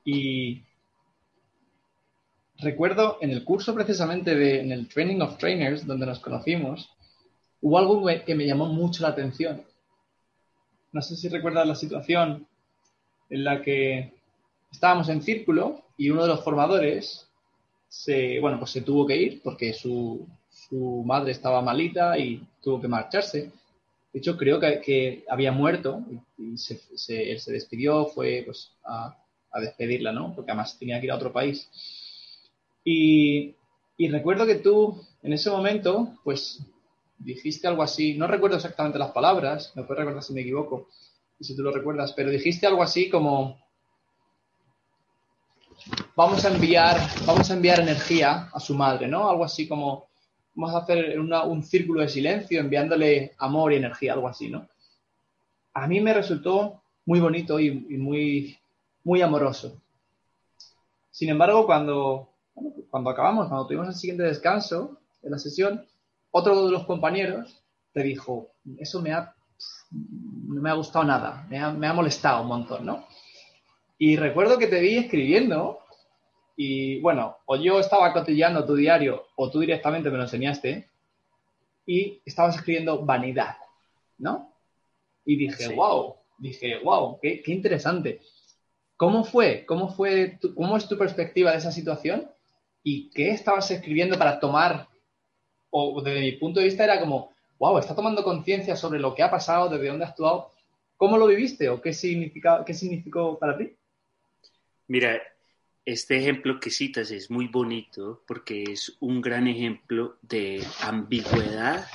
[0.05, 0.63] y
[2.57, 6.89] recuerdo en el curso precisamente de, en el Training of Trainers, donde nos conocimos,
[7.59, 9.63] hubo algo que me llamó mucho la atención.
[10.93, 12.47] No sé si recuerdas la situación
[13.29, 14.13] en la que
[14.71, 17.29] estábamos en círculo y uno de los formadores
[17.89, 20.27] se, bueno, pues se tuvo que ir porque su,
[20.71, 23.51] su madre estaba malita y tuvo que marcharse.
[24.13, 26.01] De hecho, creo que, había muerto
[26.37, 29.17] y él se despidió, fue pues, a,
[29.59, 30.33] despedirla, ¿no?
[30.33, 31.69] Porque además tenía que ir a otro país.
[32.85, 33.53] Y,
[34.09, 36.65] recuerdo que tú, en ese momento, pues
[37.19, 40.87] dijiste algo así, no recuerdo exactamente las palabras, me puedes recordar si me equivoco,
[41.37, 43.59] y si tú lo recuerdas, pero dijiste algo así como,
[46.15, 49.29] vamos a enviar, vamos a enviar energía a su madre, ¿no?
[49.29, 50.10] Algo así como,
[50.53, 54.67] vamos a hacer un círculo de silencio enviándole amor y energía, algo así, ¿no?
[55.73, 58.57] A mí me resultó muy bonito y, muy,
[59.03, 59.81] muy amoroso.
[61.09, 62.29] Sin embargo, cuando,
[62.89, 65.85] cuando acabamos, cuando tuvimos el siguiente descanso de la sesión,
[66.31, 69.33] otro de los compañeros te dijo, eso me ha,
[69.91, 73.05] no me ha gustado nada, me ha, me ha molestado un montón, ¿no?
[73.97, 75.79] Y recuerdo que te vi escribiendo
[76.63, 80.87] y bueno, o yo estaba cotillando tu diario o tú directamente me lo enseñaste
[81.87, 83.55] y estabas escribiendo vanidad,
[84.19, 84.53] ¿no?
[85.25, 88.21] Y dije, wow, dije, wow, qué, interesante.
[88.95, 89.65] ¿Cómo fue?
[89.65, 90.37] ¿Cómo fue?
[90.55, 92.29] ¿Cómo es tu perspectiva de esa situación?
[92.83, 94.87] ¿Y qué estabas escribiendo para tomar?
[95.71, 99.23] O desde mi punto de vista era como, wow, está tomando conciencia sobre lo que
[99.23, 100.51] ha pasado, desde dónde ha actuado.
[100.95, 103.75] ¿Cómo lo viviste o qué, significa, qué significó para ti?
[104.87, 105.19] Mira,
[105.85, 111.87] este ejemplo que citas es muy bonito porque es un gran ejemplo de ambigüedad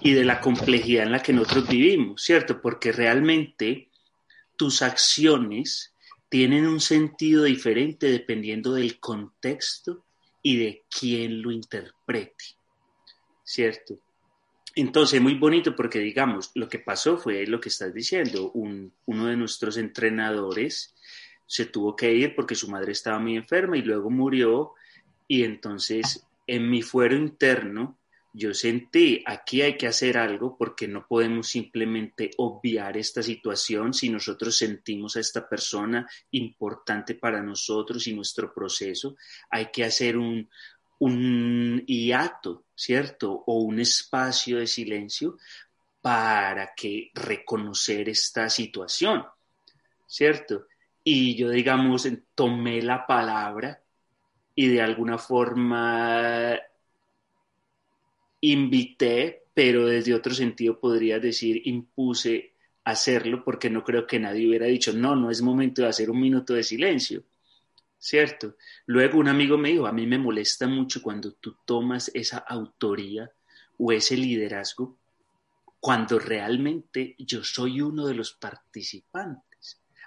[0.00, 2.60] y de la complejidad en la que nosotros vivimos, ¿cierto?
[2.60, 3.88] Porque realmente
[4.56, 5.94] tus acciones
[6.28, 10.04] tienen un sentido diferente dependiendo del contexto
[10.42, 12.44] y de quién lo interprete,
[13.42, 13.98] ¿cierto?
[14.76, 18.50] Entonces, muy bonito porque, digamos, lo que pasó fue lo que estás diciendo.
[18.52, 20.94] uno de nuestros entrenadores
[21.46, 24.72] se tuvo que ir porque su madre estaba muy enferma y luego murió.
[25.28, 27.98] Y entonces, en mi fuero interno,
[28.36, 34.08] yo sentí, aquí hay que hacer algo porque no podemos simplemente obviar esta situación si
[34.08, 39.16] nosotros sentimos a esta persona importante para nosotros y nuestro proceso.
[39.50, 40.50] Hay que hacer un,
[40.98, 43.44] un hiato, ¿cierto?
[43.46, 45.38] O un espacio de silencio
[46.00, 49.24] para que reconocer esta situación,
[50.08, 50.66] ¿cierto?
[51.04, 53.82] Y yo, digamos, tomé la palabra
[54.54, 56.58] y de alguna forma
[58.40, 64.66] invité, pero desde otro sentido podría decir impuse hacerlo porque no creo que nadie hubiera
[64.66, 67.24] dicho, no, no es momento de hacer un minuto de silencio.
[68.04, 68.56] ¿cierto?
[68.84, 73.32] Luego un amigo me dijo, a mí me molesta mucho cuando tú tomas esa autoría
[73.78, 74.98] o ese liderazgo
[75.80, 79.53] cuando realmente yo soy uno de los participantes.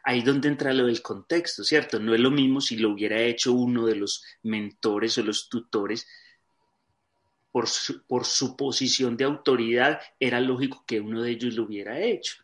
[0.07, 1.99] Ahí donde entra lo del contexto, ¿cierto?
[1.99, 6.07] No es lo mismo si lo hubiera hecho uno de los mentores o los tutores.
[7.51, 11.99] Por su, por su posición de autoridad, era lógico que uno de ellos lo hubiera
[11.99, 12.35] hecho.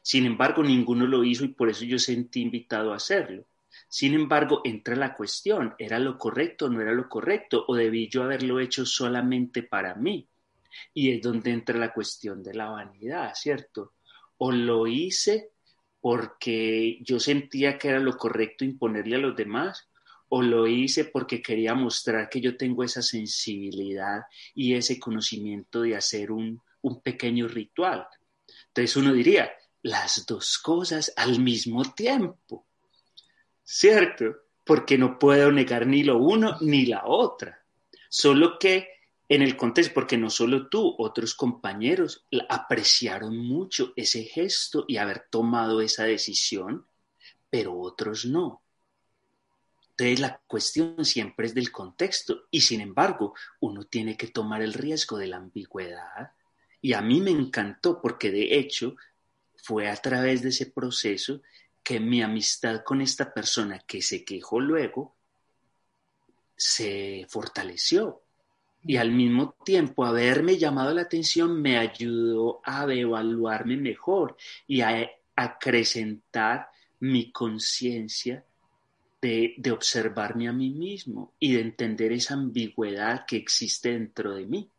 [0.00, 3.44] Sin embargo, ninguno lo hizo y por eso yo sentí invitado a hacerlo.
[3.88, 7.64] Sin embargo, entra la cuestión, ¿era lo correcto o no era lo correcto?
[7.66, 10.28] ¿O debí yo haberlo hecho solamente para mí?
[10.94, 13.94] Y es donde entra la cuestión de la vanidad, ¿cierto?
[14.38, 15.50] O lo hice
[16.00, 19.88] porque yo sentía que era lo correcto imponerle a los demás,
[20.28, 24.22] o lo hice porque quería mostrar que yo tengo esa sensibilidad
[24.54, 28.06] y ese conocimiento de hacer un, un pequeño ritual.
[28.68, 29.50] Entonces uno diría,
[29.82, 32.66] las dos cosas al mismo tiempo.
[33.70, 34.24] ¿cierto?
[34.64, 37.62] Porque no puedo negar ni lo uno ni la otra.
[38.08, 38.88] Solo que
[39.30, 45.28] en el contexto, porque no solo tú, otros compañeros apreciaron mucho ese gesto y haber
[45.30, 46.84] tomado esa decisión,
[47.48, 48.60] pero otros no.
[49.90, 54.72] Entonces la cuestión siempre es del contexto y sin embargo uno tiene que tomar el
[54.72, 56.32] riesgo de la ambigüedad
[56.80, 58.96] y a mí me encantó porque de hecho
[59.54, 61.40] fue a través de ese proceso
[61.84, 65.16] que mi amistad con esta persona que se quejó luego
[66.56, 68.24] se fortaleció.
[68.84, 75.10] Y al mismo tiempo, haberme llamado la atención me ayudó a evaluarme mejor y a
[75.36, 78.44] acrecentar mi conciencia
[79.20, 84.46] de, de, observarme a mí mismo y de entender esa ambigüedad que existe dentro de
[84.46, 84.70] mí.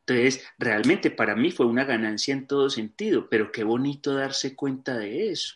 [0.00, 4.98] Entonces, realmente para mí fue una ganancia en todo sentido, pero qué bonito darse cuenta
[4.98, 5.54] de eso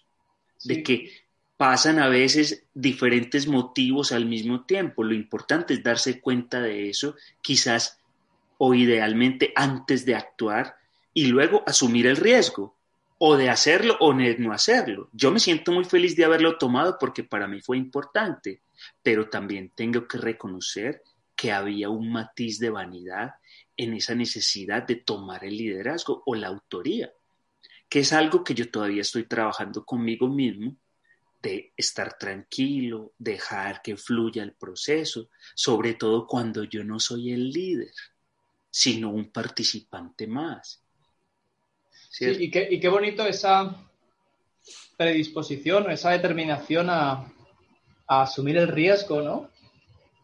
[0.64, 1.11] de que
[1.59, 5.03] pasan a veces diferentes motivos al mismo tiempo.
[5.03, 8.01] Lo importante es darse cuenta de eso, quizás
[8.59, 10.77] o idealmente antes de actuar
[11.12, 12.77] y luego asumir el riesgo
[13.18, 15.11] o de hacerlo o no hacerlo.
[15.12, 18.62] Yo me siento muy feliz de haberlo tomado porque para mí fue importante,
[19.03, 21.03] pero también tengo que reconocer
[21.35, 23.35] que había un matiz de vanidad
[23.77, 27.11] en esa necesidad de tomar el liderazgo o la autoría
[27.88, 30.77] que es algo que yo todavía estoy trabajando conmigo mismo,
[31.40, 37.51] de estar tranquilo, dejar que fluya el proceso, sobre todo cuando yo no soy el
[37.51, 37.92] líder,
[38.70, 40.83] sino un participante más.
[42.11, 43.77] Sí, y, qué, y, qué, bonito esa
[44.96, 47.33] predisposición o esa determinación a,
[48.07, 49.51] a, asumir el riesgo, ¿no?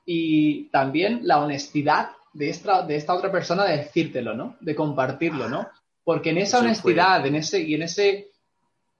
[0.04, 4.56] Y también la honestidad de esta, de esta otra persona de decírtelo, ¿no?
[4.60, 5.68] De compartirlo, ¿no?
[6.02, 8.32] Porque en esa honestidad, en ese, y en ese,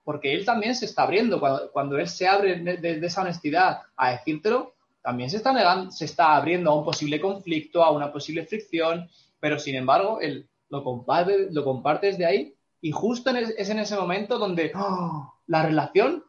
[0.05, 4.13] porque él también se está abriendo, cuando, cuando él se abre de, esa honestidad a
[4.13, 8.47] decírtelo, también se está negando, se está abriendo a un posible conflicto, a una posible
[8.47, 9.09] fricción,
[9.41, 13.97] pero sin embargo, él lo comparte, lo comparte desde ahí y justo es en ese
[13.97, 15.35] momento donde ¡oh!
[15.47, 16.25] la relación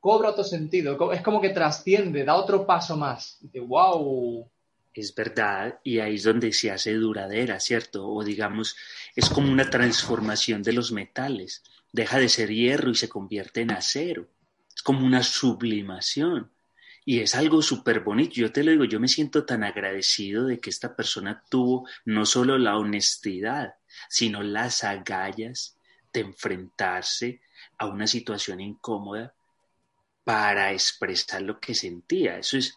[0.00, 3.38] cobra otro sentido, es como que trasciende, da otro paso más.
[3.40, 4.50] Dice, wow,
[4.92, 8.06] es verdad, y ahí es donde se hace duradera, ¿cierto?
[8.06, 8.76] O digamos,
[9.16, 11.62] es como una transformación de los metales.
[11.94, 14.26] Deja de ser hierro y se convierte en acero.
[14.74, 16.50] Es como una sublimación.
[17.04, 18.34] Y es algo súper bonito.
[18.34, 22.26] Yo te lo digo, yo me siento tan agradecido de que esta persona tuvo no
[22.26, 23.74] solo la honestidad,
[24.08, 25.78] sino las agallas
[26.12, 27.40] de enfrentarse
[27.78, 29.32] a una situación incómoda
[30.24, 32.38] para expresar lo que sentía.
[32.38, 32.76] Eso es,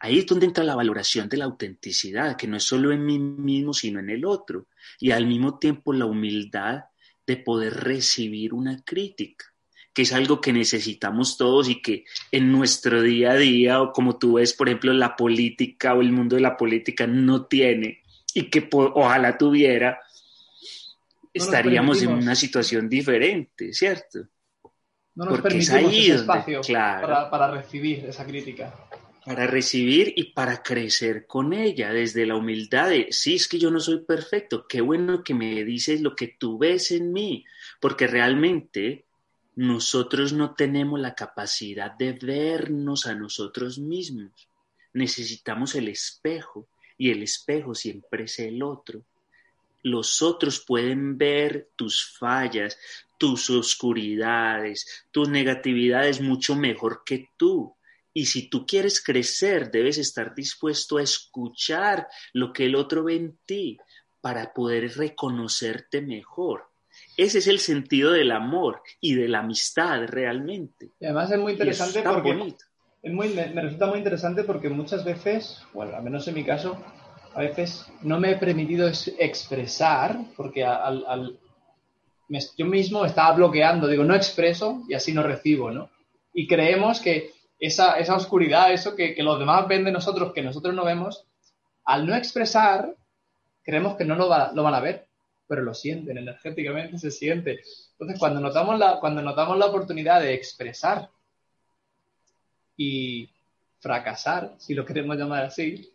[0.00, 3.18] ahí es donde entra la valoración de la autenticidad, que no es solo en mí
[3.18, 4.66] mismo, sino en el otro.
[5.00, 6.84] Y al mismo tiempo la humildad
[7.26, 9.46] de poder recibir una crítica,
[9.92, 14.18] que es algo que necesitamos todos y que en nuestro día a día, o como
[14.18, 18.02] tú ves, por ejemplo, la política o el mundo de la política no tiene
[18.34, 20.00] y que ojalá tuviera,
[21.32, 24.20] estaríamos en una situación diferente, ¿cierto?
[25.14, 28.74] No nos Porque permitimos ese espacio para, para recibir esa crítica
[29.24, 33.70] para recibir y para crecer con ella desde la humildad de, sí, es que yo
[33.70, 37.44] no soy perfecto, qué bueno que me dices lo que tú ves en mí,
[37.80, 39.04] porque realmente
[39.56, 44.48] nosotros no tenemos la capacidad de vernos a nosotros mismos.
[44.92, 46.66] Necesitamos el espejo
[46.98, 49.02] y el espejo siempre es el otro.
[49.82, 52.78] Los otros pueden ver tus fallas,
[53.18, 57.74] tus oscuridades, tus negatividades mucho mejor que tú.
[58.14, 63.16] Y si tú quieres crecer, debes estar dispuesto a escuchar lo que el otro ve
[63.16, 63.76] en ti
[64.20, 66.70] para poder reconocerte mejor.
[67.16, 70.90] Ese es el sentido del amor y de la amistad realmente.
[71.00, 72.54] Y además es muy interesante porque
[73.02, 76.82] Es muy, me, resulta muy interesante porque muchas veces, bueno, al menos en mi caso,
[77.34, 78.88] a veces no me he permitido
[79.18, 81.36] expresar porque al,
[82.56, 85.90] yo mismo estaba bloqueando, digo, no expreso y así no recibo, ¿no?
[86.32, 87.32] Y creemos que
[87.66, 91.26] esa, oscuridad, eso que, que, los demás ven de nosotros, que nosotros no vemos,
[91.84, 92.94] al no expresar,
[93.62, 95.06] creemos que no lo, lo van a ver,
[95.46, 97.60] pero lo sienten, energéticamente se siente.
[97.92, 101.10] Entonces, cuando notamos la, cuando notamos la oportunidad de expresar
[102.76, 103.30] y
[103.80, 105.92] fracasar, si lo queremos llamar así,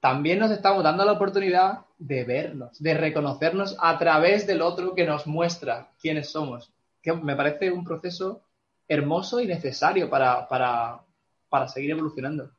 [0.00, 5.06] también nos estamos dando la oportunidad de vernos, de reconocernos a través del otro que
[5.06, 6.70] nos muestra quiénes somos.
[7.02, 8.42] Que me parece un proceso
[8.88, 11.00] hermoso y necesario para, para,
[11.48, 12.50] para seguir evolucionando.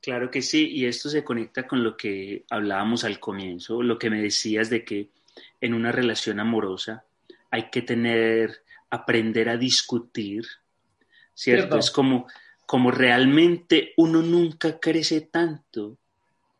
[0.00, 4.10] Claro que sí, y esto se conecta con lo que hablábamos al comienzo, lo que
[4.10, 5.08] me decías de que
[5.60, 7.04] en una relación amorosa
[7.50, 10.44] hay que tener, aprender a discutir,
[11.32, 11.78] ¿cierto?
[11.78, 12.26] Es como,
[12.66, 15.96] como realmente uno nunca crece tanto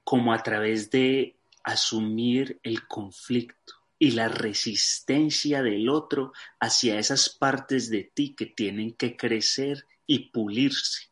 [0.04, 7.88] como a través de asumir el conflicto y la resistencia del otro hacia esas partes
[7.88, 11.09] de ti que tienen que crecer y pulirse.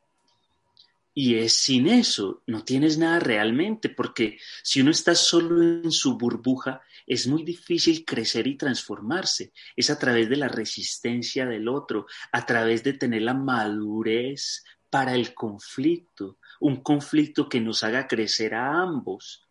[1.14, 6.18] Y es sin eso, no tienes nada realmente, porque si uno está solo en su
[6.18, 9.54] burbuja, es muy difícil crecer y transformarse.
[9.74, 15.14] Es a través de la resistencia del otro, a través de tener la madurez para
[15.14, 19.48] el conflicto, un conflicto que nos haga crecer a ambos.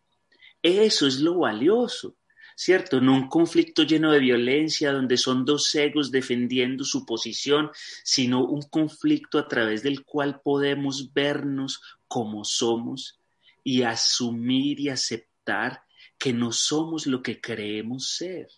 [0.62, 2.14] Eso es lo valioso.
[2.56, 3.00] ¿Cierto?
[3.00, 7.70] No un conflicto lleno de violencia donde son dos egos defendiendo su posición,
[8.04, 13.20] sino un conflicto a través del cual podemos vernos como somos
[13.64, 15.82] y asumir y aceptar
[16.18, 18.48] que no somos lo que creemos ser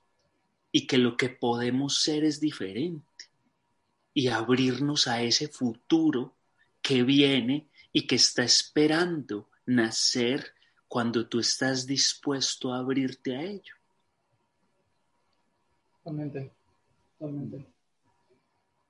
[0.70, 3.05] y que lo que podemos ser es diferente
[4.12, 6.36] y abrirnos a ese futuro
[6.82, 10.53] que viene y que está esperando nacer
[10.88, 13.74] cuando tú estás dispuesto a abrirte a ello.
[16.05, 16.53] Totalmente,
[17.19, 17.65] totalmente.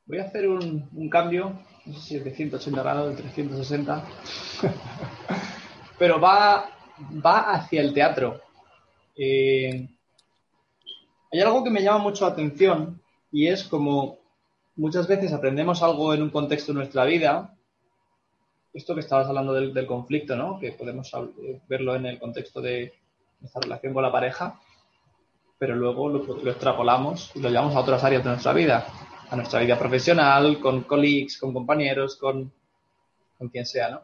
[0.07, 4.05] Voy a hacer un, cambio, no sé si es de 180 grados, de 360,
[5.99, 6.69] pero va,
[7.25, 8.41] va hacia el teatro.
[9.17, 9.89] Eh,
[11.31, 13.01] hay algo que me llama mucho la atención
[13.31, 14.19] y es como
[14.75, 17.57] muchas veces aprendemos algo en un contexto de nuestra vida,
[18.73, 20.59] esto que estabas hablando del, del conflicto, ¿no?
[20.59, 21.13] que podemos
[21.69, 22.93] verlo en el contexto de
[23.39, 24.61] nuestra relación con la pareja,
[25.65, 28.87] pero luego lo, extrapolamos y lo llevamos a otras áreas de nuestra vida,
[29.31, 32.53] a nuestra vida profesional, con colleagues, con compañeros, con,
[33.39, 34.03] con quien sea, ¿no?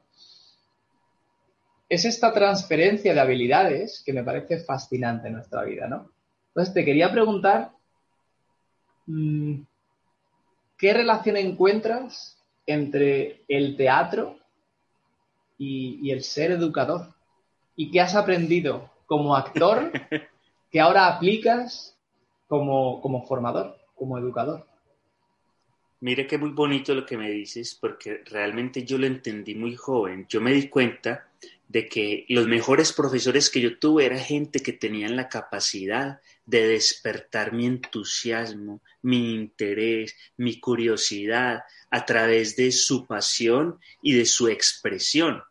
[1.87, 6.11] Es esta transferencia de habilidades que me parece fascinante en nuestra vida, ¿no?
[6.49, 7.73] Entonces te quería preguntar,
[9.05, 9.61] mm,
[10.79, 14.39] ¿qué relación encuentras entre el teatro
[15.59, 17.13] y, y el ser educador?
[17.77, 19.93] ¿Y qué has aprendido como actor
[20.71, 21.97] que ahora aplicas
[22.47, 24.67] como, como formador, como educador.
[26.01, 30.27] Mire que muy bonito lo que me dices, porque realmente yo lo entendí muy joven.
[30.29, 31.27] Yo me di cuenta
[31.69, 36.67] de que los mejores profesores que yo tuve era gente que tenían la capacidad de
[36.67, 44.49] despertar mi entusiasmo, mi interés, mi curiosidad a través de su pasión y de su
[44.49, 45.43] expresión,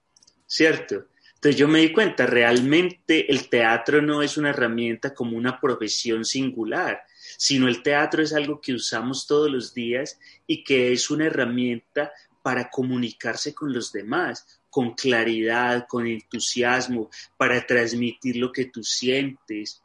[0.45, 1.05] ¿cierto?
[1.39, 6.25] Entonces yo me di cuenta, realmente el teatro no es una herramienta como una profesión
[6.25, 7.03] singular,
[7.37, 12.11] sino el teatro es algo que usamos todos los días y que es una herramienta
[12.41, 19.81] para comunicarse con los demás, con claridad, con entusiasmo, para transmitir lo que tú sientes.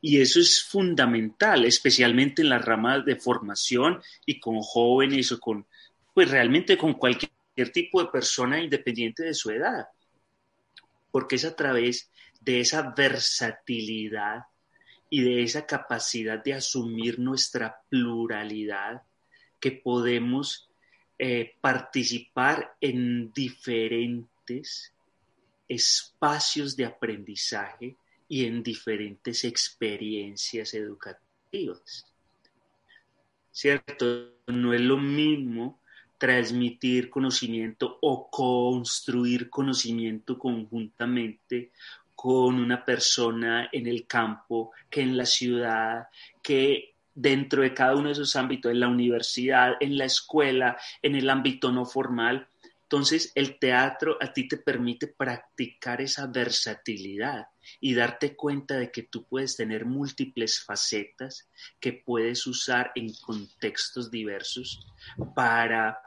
[0.00, 5.66] Y eso es fundamental, especialmente en las ramas de formación y con jóvenes o con,
[6.14, 7.30] pues realmente con cualquier
[7.70, 9.88] tipo de persona independiente de su edad.
[11.16, 12.10] Porque es a través
[12.42, 14.42] de esa versatilidad
[15.08, 19.00] y de esa capacidad de asumir nuestra pluralidad
[19.58, 20.68] que podemos
[21.18, 24.92] eh, participar en diferentes
[25.66, 27.96] espacios de aprendizaje
[28.28, 32.12] y en diferentes experiencias educativas.
[33.50, 34.34] ¿Cierto?
[34.48, 35.80] No es lo mismo
[36.18, 41.72] transmitir conocimiento o construir conocimiento conjuntamente
[42.14, 46.08] con una persona en el campo, que en la ciudad,
[46.42, 51.14] que dentro de cada uno de esos ámbitos, en la universidad, en la escuela, en
[51.14, 52.48] el ámbito no formal.
[52.82, 57.48] Entonces, el teatro a ti te permite practicar esa versatilidad
[57.80, 61.48] y darte cuenta de que tú puedes tener múltiples facetas
[61.80, 64.86] que puedes usar en contextos diversos
[65.34, 66.00] para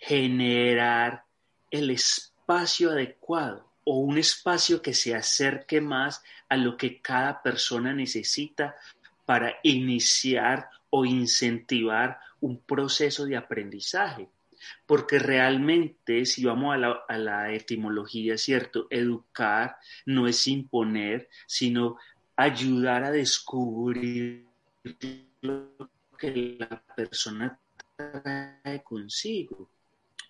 [0.00, 1.24] generar
[1.70, 7.94] el espacio adecuado o un espacio que se acerque más a lo que cada persona
[7.94, 8.74] necesita
[9.24, 14.28] para iniciar o incentivar un proceso de aprendizaje.
[14.86, 18.86] Porque realmente, si vamos a la, a la etimología, ¿cierto?
[18.90, 19.76] Educar
[20.06, 21.96] no es imponer, sino
[22.36, 24.46] ayudar a descubrir
[25.42, 27.58] lo que la persona
[27.96, 29.68] trae consigo.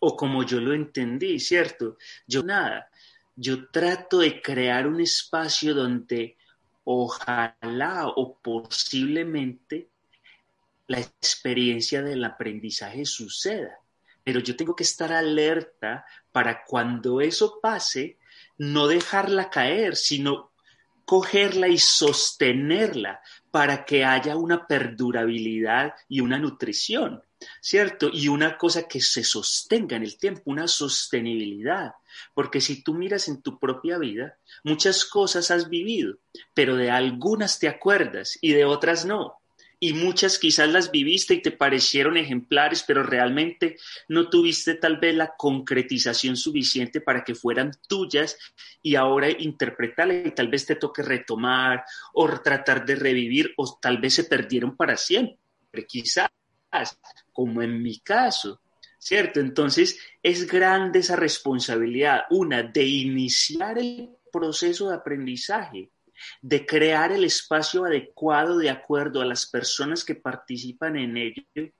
[0.01, 1.97] O como yo lo entendí, ¿cierto?
[2.27, 2.91] Yo nada,
[3.37, 6.37] yo trato de crear un espacio donde
[6.85, 9.89] ojalá o posiblemente
[10.87, 13.79] la experiencia del aprendizaje suceda.
[14.25, 18.19] Pero yo tengo que estar alerta para cuando eso pase,
[18.59, 20.51] no dejarla caer, sino
[21.05, 23.21] cogerla y sostenerla
[23.51, 27.23] para que haya una perdurabilidad y una nutrición.
[27.61, 28.11] ¿Cierto?
[28.13, 31.93] Y una cosa que se sostenga en el tiempo, una sostenibilidad.
[32.35, 36.19] Porque si tú miras en tu propia vida, muchas cosas has vivido,
[36.55, 39.37] pero de algunas te acuerdas y de otras no.
[39.83, 43.79] Y muchas quizás las viviste y te parecieron ejemplares, pero realmente
[44.09, 48.37] no tuviste tal vez la concretización suficiente para que fueran tuyas
[48.83, 51.83] y ahora interpretarlas y tal vez te toque retomar
[52.13, 55.39] o tratar de revivir o tal vez se perdieron para siempre,
[55.89, 56.29] quizás
[57.41, 58.61] como en mi caso,
[58.99, 59.41] ¿cierto?
[59.41, 65.89] Entonces es grande esa responsabilidad, una, de iniciar el proceso de aprendizaje,
[66.43, 71.73] de crear el espacio adecuado de acuerdo a las personas que participan en ello,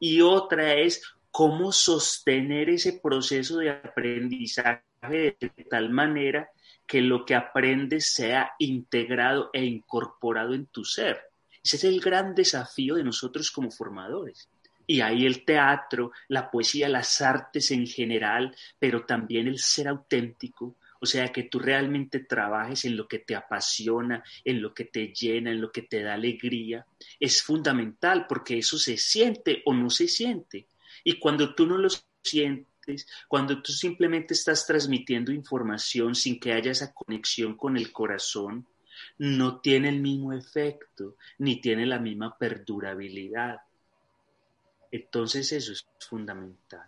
[0.00, 1.00] y otra es
[1.30, 5.36] cómo sostener ese proceso de aprendizaje de
[5.70, 6.50] tal manera
[6.88, 11.20] que lo que aprendes sea integrado e incorporado en tu ser.
[11.62, 14.48] Ese es el gran desafío de nosotros como formadores.
[14.86, 20.76] Y ahí el teatro, la poesía, las artes en general, pero también el ser auténtico,
[21.00, 25.08] o sea, que tú realmente trabajes en lo que te apasiona, en lo que te
[25.08, 26.86] llena, en lo que te da alegría,
[27.20, 30.66] es fundamental porque eso se siente o no se siente.
[31.02, 31.88] Y cuando tú no lo
[32.22, 38.66] sientes, cuando tú simplemente estás transmitiendo información sin que haya esa conexión con el corazón,
[39.18, 43.58] no tiene el mismo efecto, ni tiene la misma perdurabilidad.
[44.94, 46.86] Entonces eso es fundamental.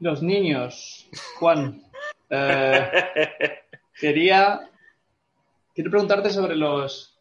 [0.00, 1.08] Los niños,
[1.38, 1.82] Juan,
[2.28, 2.90] eh,
[3.98, 4.68] quería
[5.74, 7.18] quiero preguntarte sobre los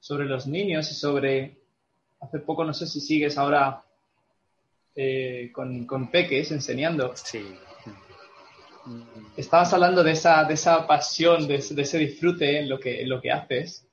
[0.00, 1.62] sobre los niños y sobre
[2.20, 3.82] hace poco no sé si sigues ahora
[4.94, 7.16] eh, con, con peques enseñando.
[7.16, 7.56] Sí.
[9.34, 13.18] Estabas hablando de esa, de esa pasión, de, ese disfrute en lo, que, en lo
[13.18, 13.88] que haces.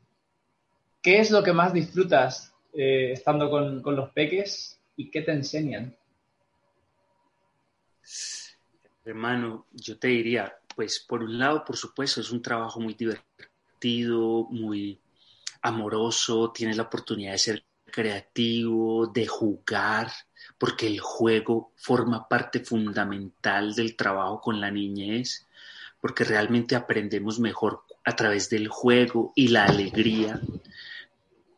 [1.01, 5.31] ¿Qué es lo que más disfrutas eh, estando con, con, los peques y qué te
[5.31, 5.95] enseñan?
[9.05, 14.47] Hermano, yo te diría, pues por un lado, por supuesto, es un trabajo muy divertido,
[14.49, 14.99] muy
[15.61, 20.11] amoroso, tienes la oportunidad de ser creativo, de jugar,
[20.57, 25.47] porque el juego forma parte fundamental del trabajo con la niñez,
[25.99, 30.39] porque realmente aprendemos mejor a través del juego y la alegría.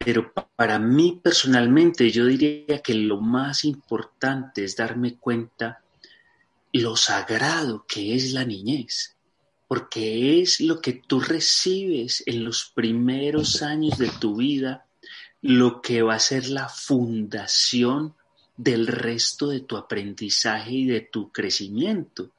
[0.03, 5.81] Pero para mí personalmente yo diría que lo más importante es darme cuenta
[6.73, 9.15] lo sagrado que es la niñez,
[9.67, 14.85] porque es lo que tú recibes en los primeros años de tu vida
[15.41, 18.15] lo que va a ser la fundación
[18.55, 22.29] del resto de tu aprendizaje y de tu crecimiento.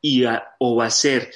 [0.00, 0.24] Y
[0.58, 1.32] o va a ser,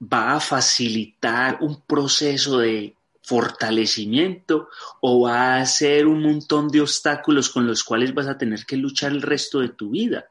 [0.00, 2.94] va a facilitar un proceso de
[3.30, 4.70] fortalecimiento
[5.00, 8.76] o va a ser un montón de obstáculos con los cuales vas a tener que
[8.76, 10.30] luchar el resto de tu vida.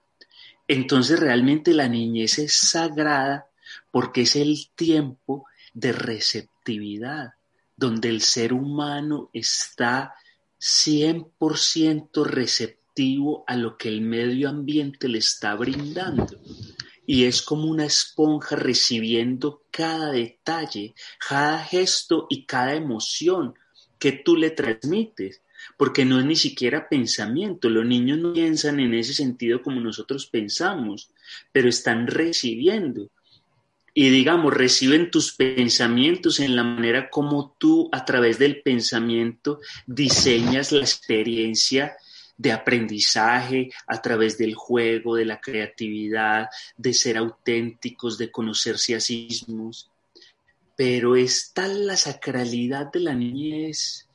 [0.67, 3.47] Entonces realmente la niñez es sagrada
[3.89, 7.35] porque es el tiempo de receptividad,
[7.77, 10.13] donde el ser humano está
[10.59, 16.27] 100% receptivo a lo que el medio ambiente le está brindando.
[17.11, 20.93] Y es como una esponja recibiendo cada detalle,
[21.27, 23.55] cada gesto y cada emoción
[23.97, 25.41] que tú le transmites,
[25.75, 27.67] porque no es ni siquiera pensamiento.
[27.67, 31.09] Los niños no piensan en ese sentido como nosotros pensamos,
[31.51, 33.09] pero están recibiendo
[33.95, 40.71] y digamos, reciben tus pensamientos en la manera como tú a través del pensamiento diseñas
[40.71, 41.97] la experiencia
[42.39, 49.01] de aprendizaje a través del juego, de la creatividad, de ser auténticos, de conocerse a
[49.01, 49.91] sí mismos.
[50.77, 54.07] Pero está la sacralidad de la niñez,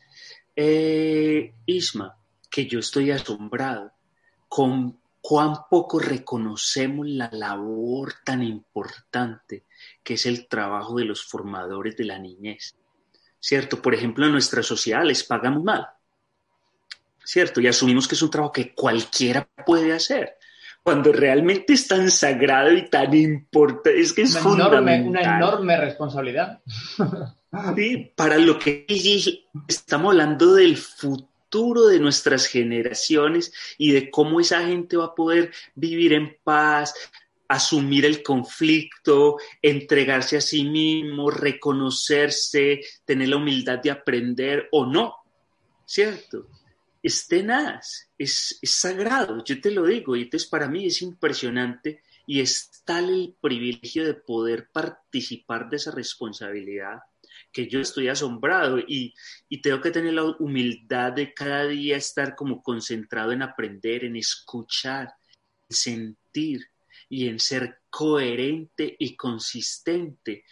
[0.56, 2.16] eh, Isma,
[2.50, 3.92] que yo estoy asombrado
[4.48, 9.64] con cuán poco reconocemos la labor tan importante
[10.02, 12.74] que es el trabajo de los formadores de la niñez.
[13.38, 13.82] ¿Cierto?
[13.82, 15.88] Por ejemplo, en nuestra sociedad les pagamos mal.
[17.24, 17.60] ¿Cierto?
[17.60, 20.36] Y asumimos que es un trabajo que cualquiera puede hacer.
[20.82, 25.76] Cuando realmente es tan sagrado y tan importante, es que es una enorme, una enorme
[25.78, 26.60] responsabilidad.
[27.76, 28.84] Sí, para lo que
[29.68, 35.52] estamos hablando del futuro de nuestras generaciones y de cómo esa gente va a poder
[35.76, 36.94] vivir en paz,
[37.48, 45.14] asumir el conflicto, entregarse a sí mismo, reconocerse, tener la humildad de aprender o no,
[45.84, 46.48] ¿cierto?
[47.04, 52.02] Es tenaz, es, es sagrado, yo te lo digo, y entonces para mí es impresionante
[52.26, 57.00] y es tal el privilegio de poder participar de esa responsabilidad
[57.52, 59.14] que yo estoy asombrado y,
[59.62, 65.14] tengo que tener la humildad de cada día estar como concentrado en aprender, en escuchar,
[65.68, 66.66] en sentir
[67.08, 70.44] y en ser coherente y consistente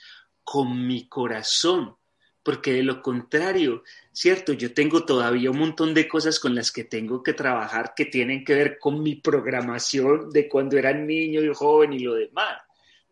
[0.45, 1.97] con mi corazón,
[2.43, 6.85] porque de lo contrario, cierto, yo tengo todavía un montón de cosas con las que
[6.85, 11.55] tengo que trabajar que tienen que ver con mi programación de cuando era niño y
[11.55, 12.61] joven y lo demás.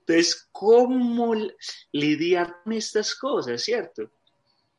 [0.01, 1.35] Entonces, ¿cómo
[1.93, 4.11] lidiar con estas cosas, cierto?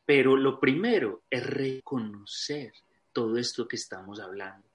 [0.04, 2.72] Pero lo primero es reconocer
[3.12, 4.68] todo esto que estamos hablando,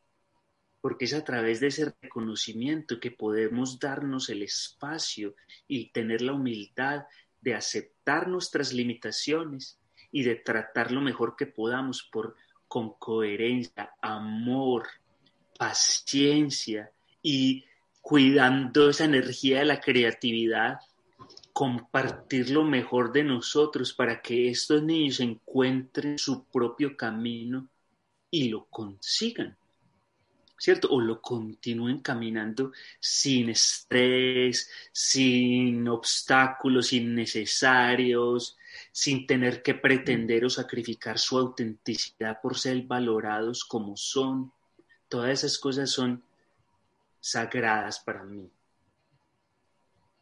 [0.82, 5.36] porque es a través de ese reconocimiento que podemos darnos el espacio
[5.68, 7.06] y tener la humildad
[7.42, 7.97] de aceptar
[8.28, 9.78] nuestras limitaciones
[10.12, 12.36] y de tratar lo mejor que podamos por,
[12.68, 14.88] con coherencia, amor,
[15.58, 16.92] paciencia
[17.22, 17.66] y
[18.02, 20.80] cuidando esa energía de la creatividad,
[21.52, 27.68] compartir lo mejor de nosotros para que estos niños encuentren su propio camino
[28.32, 29.58] y lo consigan,
[30.58, 30.90] ¿cierto?
[30.90, 38.58] O lo continúen caminando sin estrés, sin obstáculos innecesarios,
[38.92, 44.52] sin tener que pretender o sacrificar su autenticidad por ser valorados como son.
[45.08, 46.24] Todas esas cosas son
[47.20, 48.50] sagradas para mí.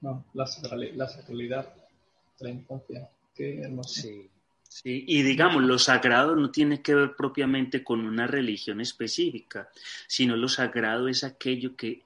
[0.02, 1.74] No, la, sacralidad
[2.40, 3.10] de la infancia.
[3.34, 4.02] Qué hermoso.
[4.02, 4.30] Sí,
[4.84, 9.70] sí, y digamos, lo sagrado no tiene que ver propiamente con una religión específica,
[10.08, 12.04] sino lo sagrado es aquello que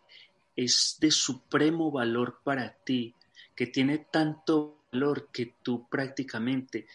[0.55, 3.15] es de supremo valor para ti,
[3.55, 6.85] que tiene tanto valor que tú prácticamente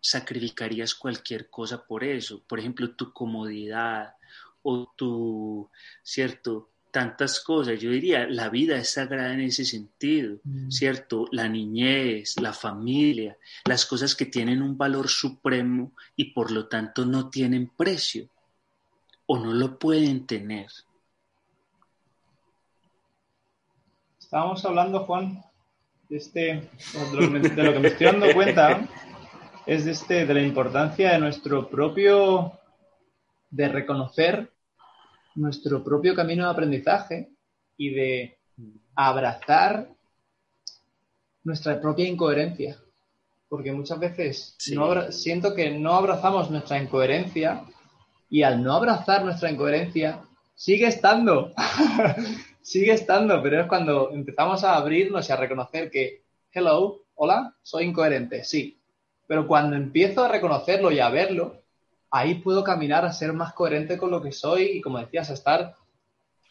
[0.00, 2.42] sacrificarías cualquier cosa por eso.
[2.46, 4.14] Por ejemplo, tu comodidad
[4.62, 5.68] o tu,
[6.02, 7.80] cierto, tantas cosas.
[7.80, 10.70] Yo diría, la vida es sagrada en ese sentido, mm.
[10.70, 11.26] ¿cierto?
[11.32, 17.04] La niñez, la familia, las cosas que tienen un valor supremo y por lo tanto
[17.04, 18.28] no tienen precio
[19.26, 20.66] o no lo pueden tener.
[24.18, 25.42] Estábamos hablando, Juan,
[26.08, 28.88] de, este, de lo, que me estoy dando cuenta
[29.66, 32.52] es de, este, de la importancia de nuestro propio,
[33.50, 34.52] de reconocer
[35.34, 37.30] nuestro propio camino de aprendizaje
[37.76, 38.38] y de
[38.94, 39.88] abrazar
[41.44, 42.78] nuestra propia incoherencia.
[43.48, 47.64] Porque muchas veces siento que no abrazamos nuestra incoherencia
[48.28, 50.22] y al no abrazar nuestra incoherencia
[50.54, 51.52] sigue estando,
[52.62, 56.22] sigue estando, pero es cuando empezamos a abrirnos y a reconocer que
[56.52, 58.78] hello, hola, soy incoherente, sí.
[59.26, 61.62] Pero cuando empiezo a reconocerlo y a verlo,
[62.10, 65.34] ahí puedo caminar a ser más coherente con lo que soy y, como decías, a
[65.34, 65.76] estar,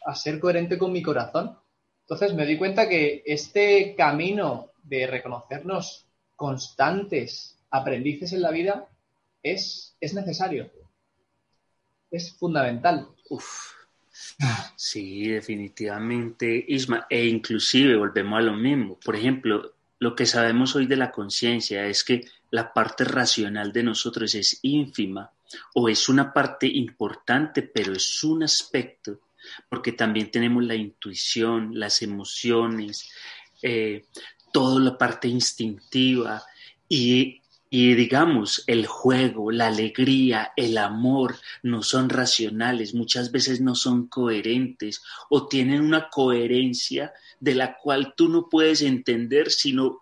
[0.06, 1.58] a ser coherente con mi corazón.
[2.02, 8.88] Entonces me di cuenta que este camino de reconocernos constantes aprendices en la vida
[9.44, 10.72] es, es necesario.
[12.10, 13.08] Es fundamental.
[13.30, 13.74] Uf.
[14.76, 17.06] Sí, definitivamente, Isma.
[17.10, 18.98] E inclusive volvemos a lo mismo.
[19.04, 23.84] Por ejemplo, lo que sabemos hoy de la conciencia es que la parte racional de
[23.84, 25.32] nosotros es ínfima
[25.74, 29.20] o es una parte importante, pero es un aspecto,
[29.70, 33.10] porque también tenemos la intuición, las emociones,
[33.62, 34.06] eh,
[34.52, 36.44] toda la parte instintiva
[36.88, 43.76] y, y digamos, el juego, la alegría, el amor no son racionales, muchas veces no
[43.76, 50.00] son coherentes o tienen una coherencia de la cual tú no puedes entender sino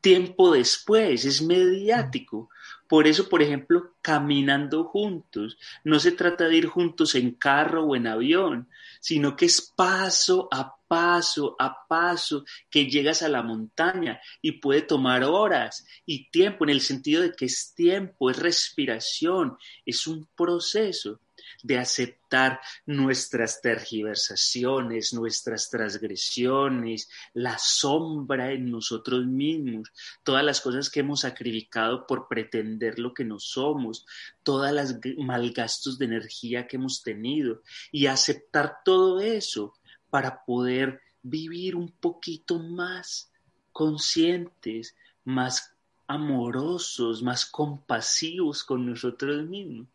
[0.00, 2.50] tiempo después, es mediático.
[2.88, 7.96] Por eso, por ejemplo, caminando juntos, no se trata de ir juntos en carro o
[7.96, 8.68] en avión,
[9.00, 14.82] sino que es paso a paso a paso que llegas a la montaña y puede
[14.82, 20.28] tomar horas y tiempo en el sentido de que es tiempo, es respiración, es un
[20.36, 21.20] proceso
[21.62, 29.90] de aceptar nuestras tergiversaciones, nuestras transgresiones, la sombra en nosotros mismos,
[30.22, 34.06] todas las cosas que hemos sacrificado por pretender lo que no somos,
[34.42, 39.74] todas las malgastos de energía que hemos tenido y aceptar todo eso
[40.10, 43.32] para poder vivir un poquito más
[43.72, 45.74] conscientes, más
[46.06, 49.88] amorosos, más compasivos con nosotros mismos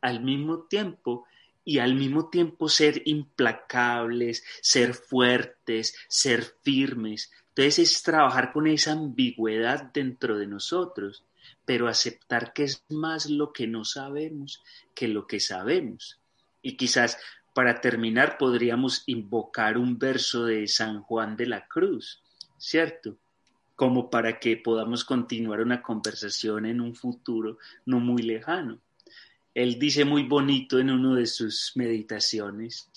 [0.00, 1.26] al mismo tiempo
[1.64, 7.30] y al mismo tiempo ser implacables, ser fuertes, ser firmes.
[7.48, 11.24] Entonces es trabajar con esa ambigüedad dentro de nosotros,
[11.64, 14.62] pero aceptar que es más lo que no sabemos
[14.94, 16.18] que lo que sabemos.
[16.62, 17.18] Y quizás
[17.52, 22.22] para terminar podríamos invocar un verso de San Juan de la Cruz,
[22.56, 23.16] ¿cierto?
[23.76, 28.78] Como para que podamos continuar una conversación en un futuro no muy lejano.
[29.54, 32.90] Él dice muy bonito en uno de sus meditaciones,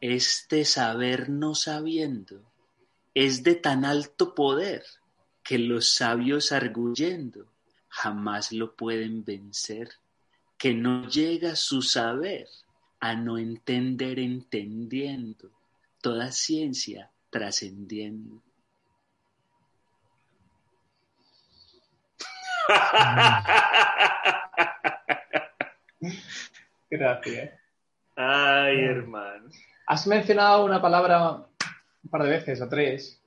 [0.00, 2.40] este saber no sabiendo
[3.14, 4.84] es de tan alto poder
[5.42, 7.46] que los sabios arguyendo
[7.88, 9.90] jamás lo pueden vencer,
[10.56, 12.46] que no llega su saber
[13.00, 15.50] a no entender entendiendo,
[16.00, 18.40] toda ciencia trascendiendo.
[26.90, 27.52] Gracias.
[28.16, 29.48] Ay, hermano.
[29.86, 31.46] Has mencionado una palabra
[32.02, 33.22] un par de veces o tres.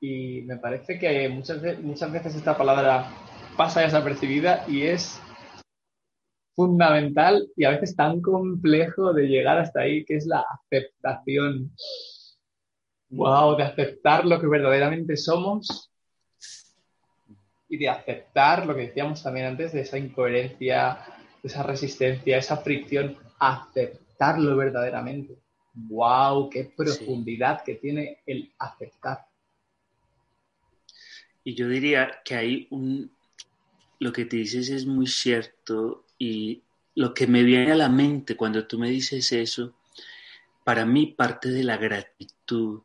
[0.00, 3.10] Y me parece que muchas, muchas veces esta palabra
[3.56, 5.20] pasa desapercibida y es
[6.54, 11.72] fundamental y a veces tan complejo de llegar hasta ahí, que es la aceptación.
[13.10, 15.89] Wow, de aceptar lo que verdaderamente somos
[17.70, 20.98] y de aceptar lo que decíamos también antes de esa incoherencia,
[21.40, 25.38] de esa resistencia, esa fricción, aceptarlo verdaderamente.
[25.72, 26.50] ¡Wow!
[26.50, 29.24] ¡Qué profundidad que tiene el aceptar!
[31.44, 33.12] Y yo diría que hay un.
[34.00, 36.62] Lo que te dices es muy cierto y
[36.96, 39.74] lo que me viene a la mente cuando tú me dices eso,
[40.64, 42.82] para mí parte de la gratitud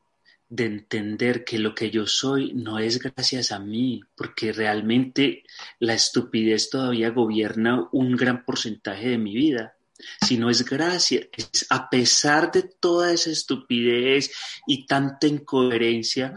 [0.50, 5.44] de entender que lo que yo soy no es gracias a mí, porque realmente
[5.80, 9.76] la estupidez todavía gobierna un gran porcentaje de mi vida,
[10.22, 14.32] sino es gracias, es a pesar de toda esa estupidez
[14.68, 16.34] y tanta incoherencia,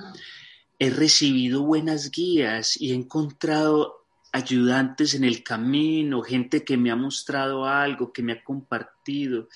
[0.79, 6.97] he recibido buenas guías y he encontrado ayudantes en el camino, gente que me ha
[6.97, 9.49] mostrado algo, que me ha compartido.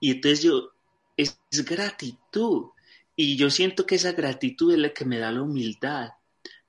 [0.00, 0.70] Y entonces yo,
[1.16, 2.68] es gratitud
[3.20, 6.10] y yo siento que esa gratitud es la que me da la humildad,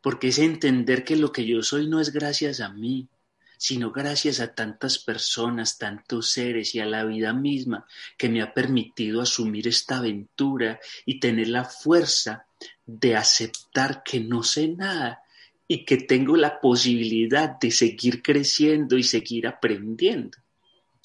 [0.02, 3.08] porque es entender que lo que yo soy no es gracias a mí,
[3.56, 7.86] sino gracias a tantas personas, tantos seres y a la vida misma
[8.18, 12.48] que me ha permitido asumir esta aventura y tener la fuerza
[12.84, 15.22] de aceptar que no sé nada
[15.68, 20.40] y que tengo la posibilidad de seguir creciendo y seguir aprendiendo.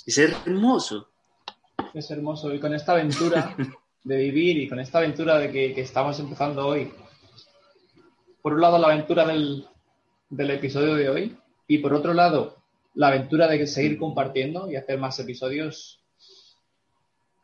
[0.06, 1.10] Es hermoso.
[1.92, 2.54] Es hermoso.
[2.54, 3.54] Y con esta aventura
[4.04, 6.92] de vivir y con esta aventura de que, estamos empezando hoy.
[8.42, 9.66] Por un lado, la aventura del,
[10.30, 12.58] episodio de hoy y por otro lado,
[12.94, 16.04] la aventura de seguir compartiendo y hacer más episodios.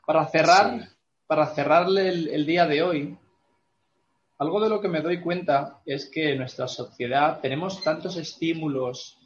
[0.06, 0.90] Para cerrar,
[1.26, 3.16] para cerrarle el, día de hoy,
[4.38, 9.18] algo de lo que me doy cuenta es que en nuestra sociedad tenemos tantos estímulos,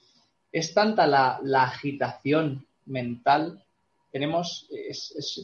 [0.52, 3.64] es tanta la, agitación mental,
[4.12, 4.68] tenemos,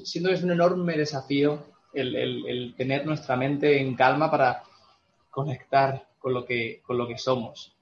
[0.05, 4.63] siendo es un enorme desafío el, tener nuestra mente en calma para
[5.31, 7.75] conectar con lo que, con lo que somos.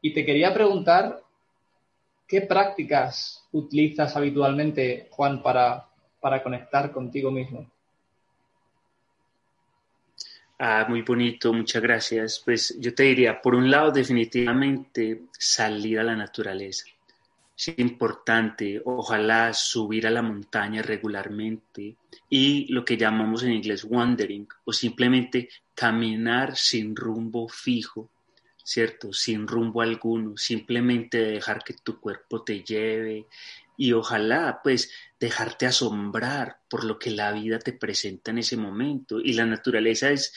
[0.00, 1.22] Y te quería preguntar,
[2.26, 5.86] ¿qué prácticas utilizas habitualmente, Juan, para,
[6.20, 7.70] para conectar contigo mismo?
[10.58, 12.40] Ah, muy bonito, muchas gracias.
[12.44, 16.86] Pues yo te diría, por un lado, definitivamente salir a la naturaleza.
[17.56, 21.96] Es importante, ojalá subir a la montaña regularmente
[22.28, 28.10] y lo que llamamos en inglés wandering o simplemente caminar sin rumbo fijo,
[28.64, 29.12] ¿cierto?
[29.12, 33.26] Sin rumbo alguno, simplemente dejar que tu cuerpo te lleve
[33.76, 34.90] y ojalá pues
[35.20, 40.10] dejarte asombrar por lo que la vida te presenta en ese momento y la naturaleza
[40.10, 40.32] es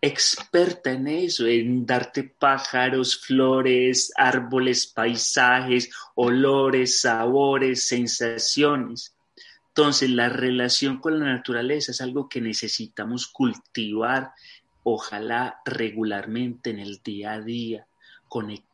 [0.00, 9.14] experta en eso, en darte pájaros, flores, árboles, paisajes, olores, sabores, sensaciones.
[9.68, 14.32] Entonces, la relación con la naturaleza es algo que necesitamos cultivar,
[14.82, 17.86] ojalá regularmente en el día a día,
[18.28, 18.67] conectar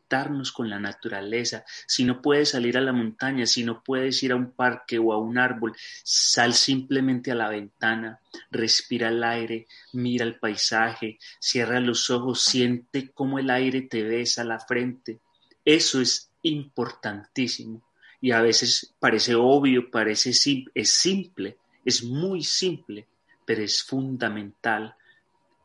[0.52, 1.64] con la naturaleza.
[1.86, 5.12] Si no puedes salir a la montaña, si no puedes ir a un parque o
[5.12, 5.74] a un árbol,
[6.04, 13.10] sal simplemente a la ventana, respira el aire, mira el paisaje, cierra los ojos, siente
[13.12, 15.18] cómo el aire te besa la frente.
[15.64, 17.82] Eso es importantísimo
[18.20, 23.06] y a veces parece obvio, parece es simple, es muy simple,
[23.44, 24.94] pero es fundamental.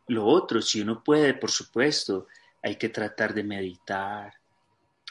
[0.08, 2.28] Lo otro, si uno puede, por supuesto,
[2.62, 4.34] hay que tratar de meditar.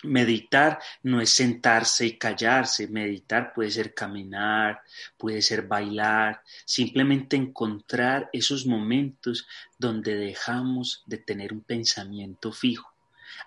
[0.05, 4.83] Meditar no es sentarse y callarse, meditar puede ser caminar,
[5.17, 12.93] puede ser bailar, simplemente encontrar esos momentos donde dejamos de tener un pensamiento fijo.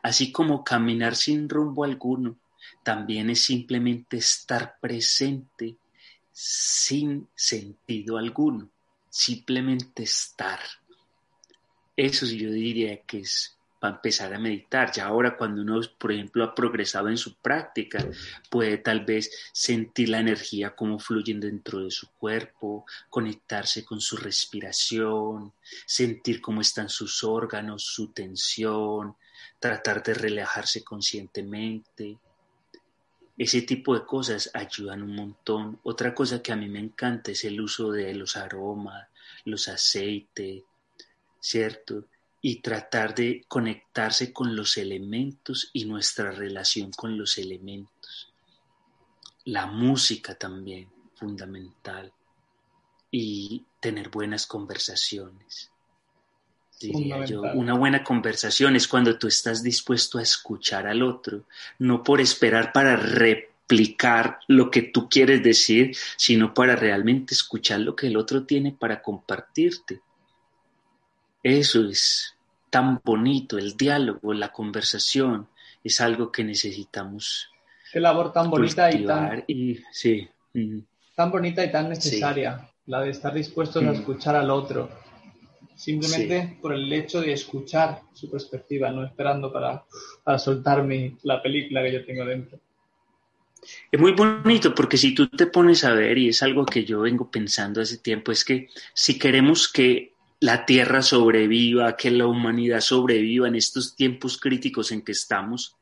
[0.04, 2.38] Así como caminar sin rumbo alguno,
[2.84, 5.78] también es simplemente estar presente
[6.32, 8.70] sin sentido alguno,
[9.10, 10.60] simplemente estar.
[11.96, 14.92] Eso yo diría que es para empezar a meditar.
[14.92, 18.06] Ya ahora cuando uno, por ejemplo, ha progresado en su práctica,
[18.48, 24.18] puede tal vez sentir la energía como fluye dentro de su cuerpo, conectarse con su
[24.18, 25.54] respiración,
[25.88, 29.16] sentir cómo están sus órganos, su tensión,
[29.60, 32.20] tratar de relajarse conscientemente.
[33.36, 35.80] Ese tipo de cosas ayudan un montón.
[35.82, 39.08] Otra cosa que a mí me encanta es el uso de los aromas,
[39.46, 40.62] los aceites,
[41.40, 42.06] ¿cierto?
[42.42, 48.34] Y tratar de conectarse con los elementos y nuestra relación con los elementos.
[49.46, 52.12] La música también, fundamental.
[53.12, 55.70] Y tener buenas conversaciones.
[57.54, 61.44] una buena conversación es cuando tú estás dispuesto a escuchar al otro,
[61.78, 67.96] no por esperar para replicar lo que tú quieres decir, sino para realmente escuchar lo
[67.96, 70.02] que el otro tiene para compartirte.
[71.44, 72.36] Eso es
[72.70, 75.48] tan bonito, el diálogo, la conversación,
[75.84, 77.50] es algo que necesitamos.
[77.92, 79.44] Qué labor tan bonita y tan,
[79.92, 80.30] sí.
[81.16, 84.90] tan bonita y tan necesaria, la de estar dispuestos a escuchar al otro,
[85.76, 89.84] simplemente por el hecho de escuchar su perspectiva, no esperando para,
[90.24, 92.60] para soltarme la película que yo tengo dentro.
[93.92, 97.02] Es muy bonito porque si tú te pones a ver, y es algo que yo
[97.02, 102.82] vengo pensando hace tiempo, es que si queremos que la Tierra sobreviva, que la humanidad
[102.82, 105.78] sobreviva en estos tiempos críticos en que estamos,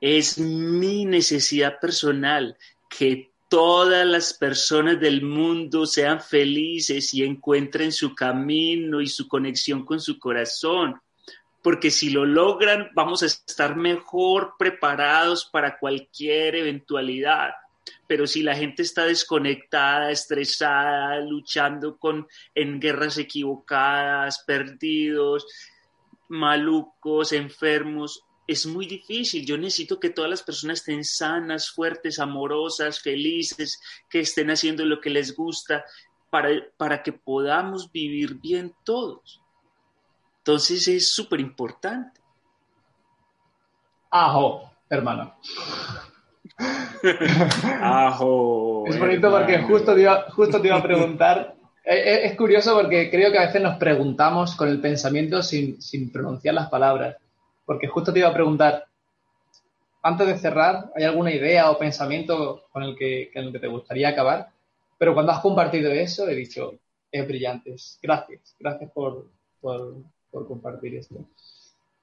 [0.00, 2.56] es mi necesidad personal
[2.88, 9.84] que todas las personas del mundo sean felices y encuentren su camino y su conexión
[9.84, 10.98] con su corazón.
[11.62, 17.50] Porque si lo logran, vamos a estar mejor preparados para cualquier eventualidad
[18.06, 25.46] pero si la gente está desconectada, estresada, luchando con, en guerras equivocadas, perdidos,
[26.28, 29.46] malucos, enfermos, es muy difícil.
[29.46, 35.00] Yo necesito que todas las personas estén sanas, fuertes, amorosas, felices, que estén haciendo lo
[35.00, 35.84] que les gusta
[36.30, 39.40] para, para que podamos vivir bien todos.
[40.38, 42.20] Entonces es súper importante.
[44.10, 45.34] Ajo, hermano.
[47.80, 51.54] Ajo, es bonito porque justo te, iba, justo te iba a preguntar.
[51.86, 55.76] Eh, eh, es curioso porque creo que a veces nos preguntamos con el pensamiento sin,
[56.10, 57.18] pronunciar las palabras.
[57.66, 58.86] Porque justo te iba a preguntar,
[60.02, 63.66] antes de cerrar, ¿hay alguna idea o pensamiento con el que, con el que te
[63.66, 64.48] gustaría acabar?
[64.96, 66.72] Pero cuando has compartido eso, he dicho,
[67.12, 67.76] es brillante.
[68.00, 69.26] Gracias, gracias por,
[69.60, 71.16] por compartir esto.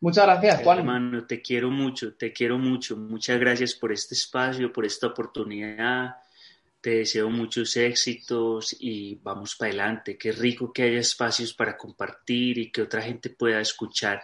[0.02, 0.80] Muchas gracias, Juan.
[0.80, 2.98] Hermano, te quiero mucho, te quiero mucho.
[2.98, 6.16] Muchas gracias por este espacio, por esta oportunidad.
[6.82, 10.18] Te deseo muchos éxitos y vamos para adelante.
[10.18, 14.24] Qué rico que haya espacios para compartir y que otra gente pueda escuchar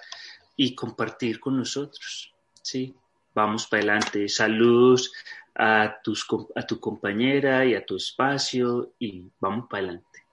[0.55, 2.33] y compartir con nosotros.
[2.63, 2.95] Sí,
[3.35, 4.27] vamos para adelante.
[4.29, 5.13] Saludos
[5.53, 6.25] a, tus,
[6.55, 10.23] a tu compañera y a tu espacio y vamos para adelante.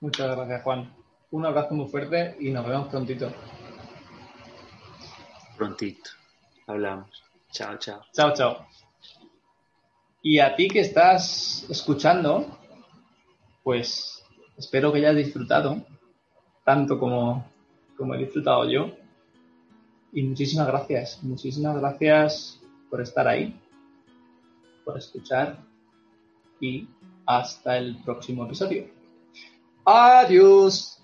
[0.00, 0.90] Muchas gracias, Juan.
[1.32, 3.30] Un abrazo muy fuerte y nos vemos prontito.
[5.56, 6.10] Prontito.
[6.66, 7.22] Hablamos.
[7.50, 8.02] Chao, chao.
[8.12, 8.66] Chao, chao.
[10.22, 12.58] Y a ti que estás escuchando,
[13.62, 14.24] pues
[14.56, 15.84] espero que hayas disfrutado,
[16.64, 17.44] tanto como,
[17.96, 18.90] como he disfrutado yo.
[20.12, 23.60] Y muchísimas gracias, muchísimas gracias por estar ahí,
[24.84, 25.58] por escuchar
[26.60, 26.88] y
[27.26, 28.88] hasta el próximo episodio.
[29.84, 31.03] Adiós.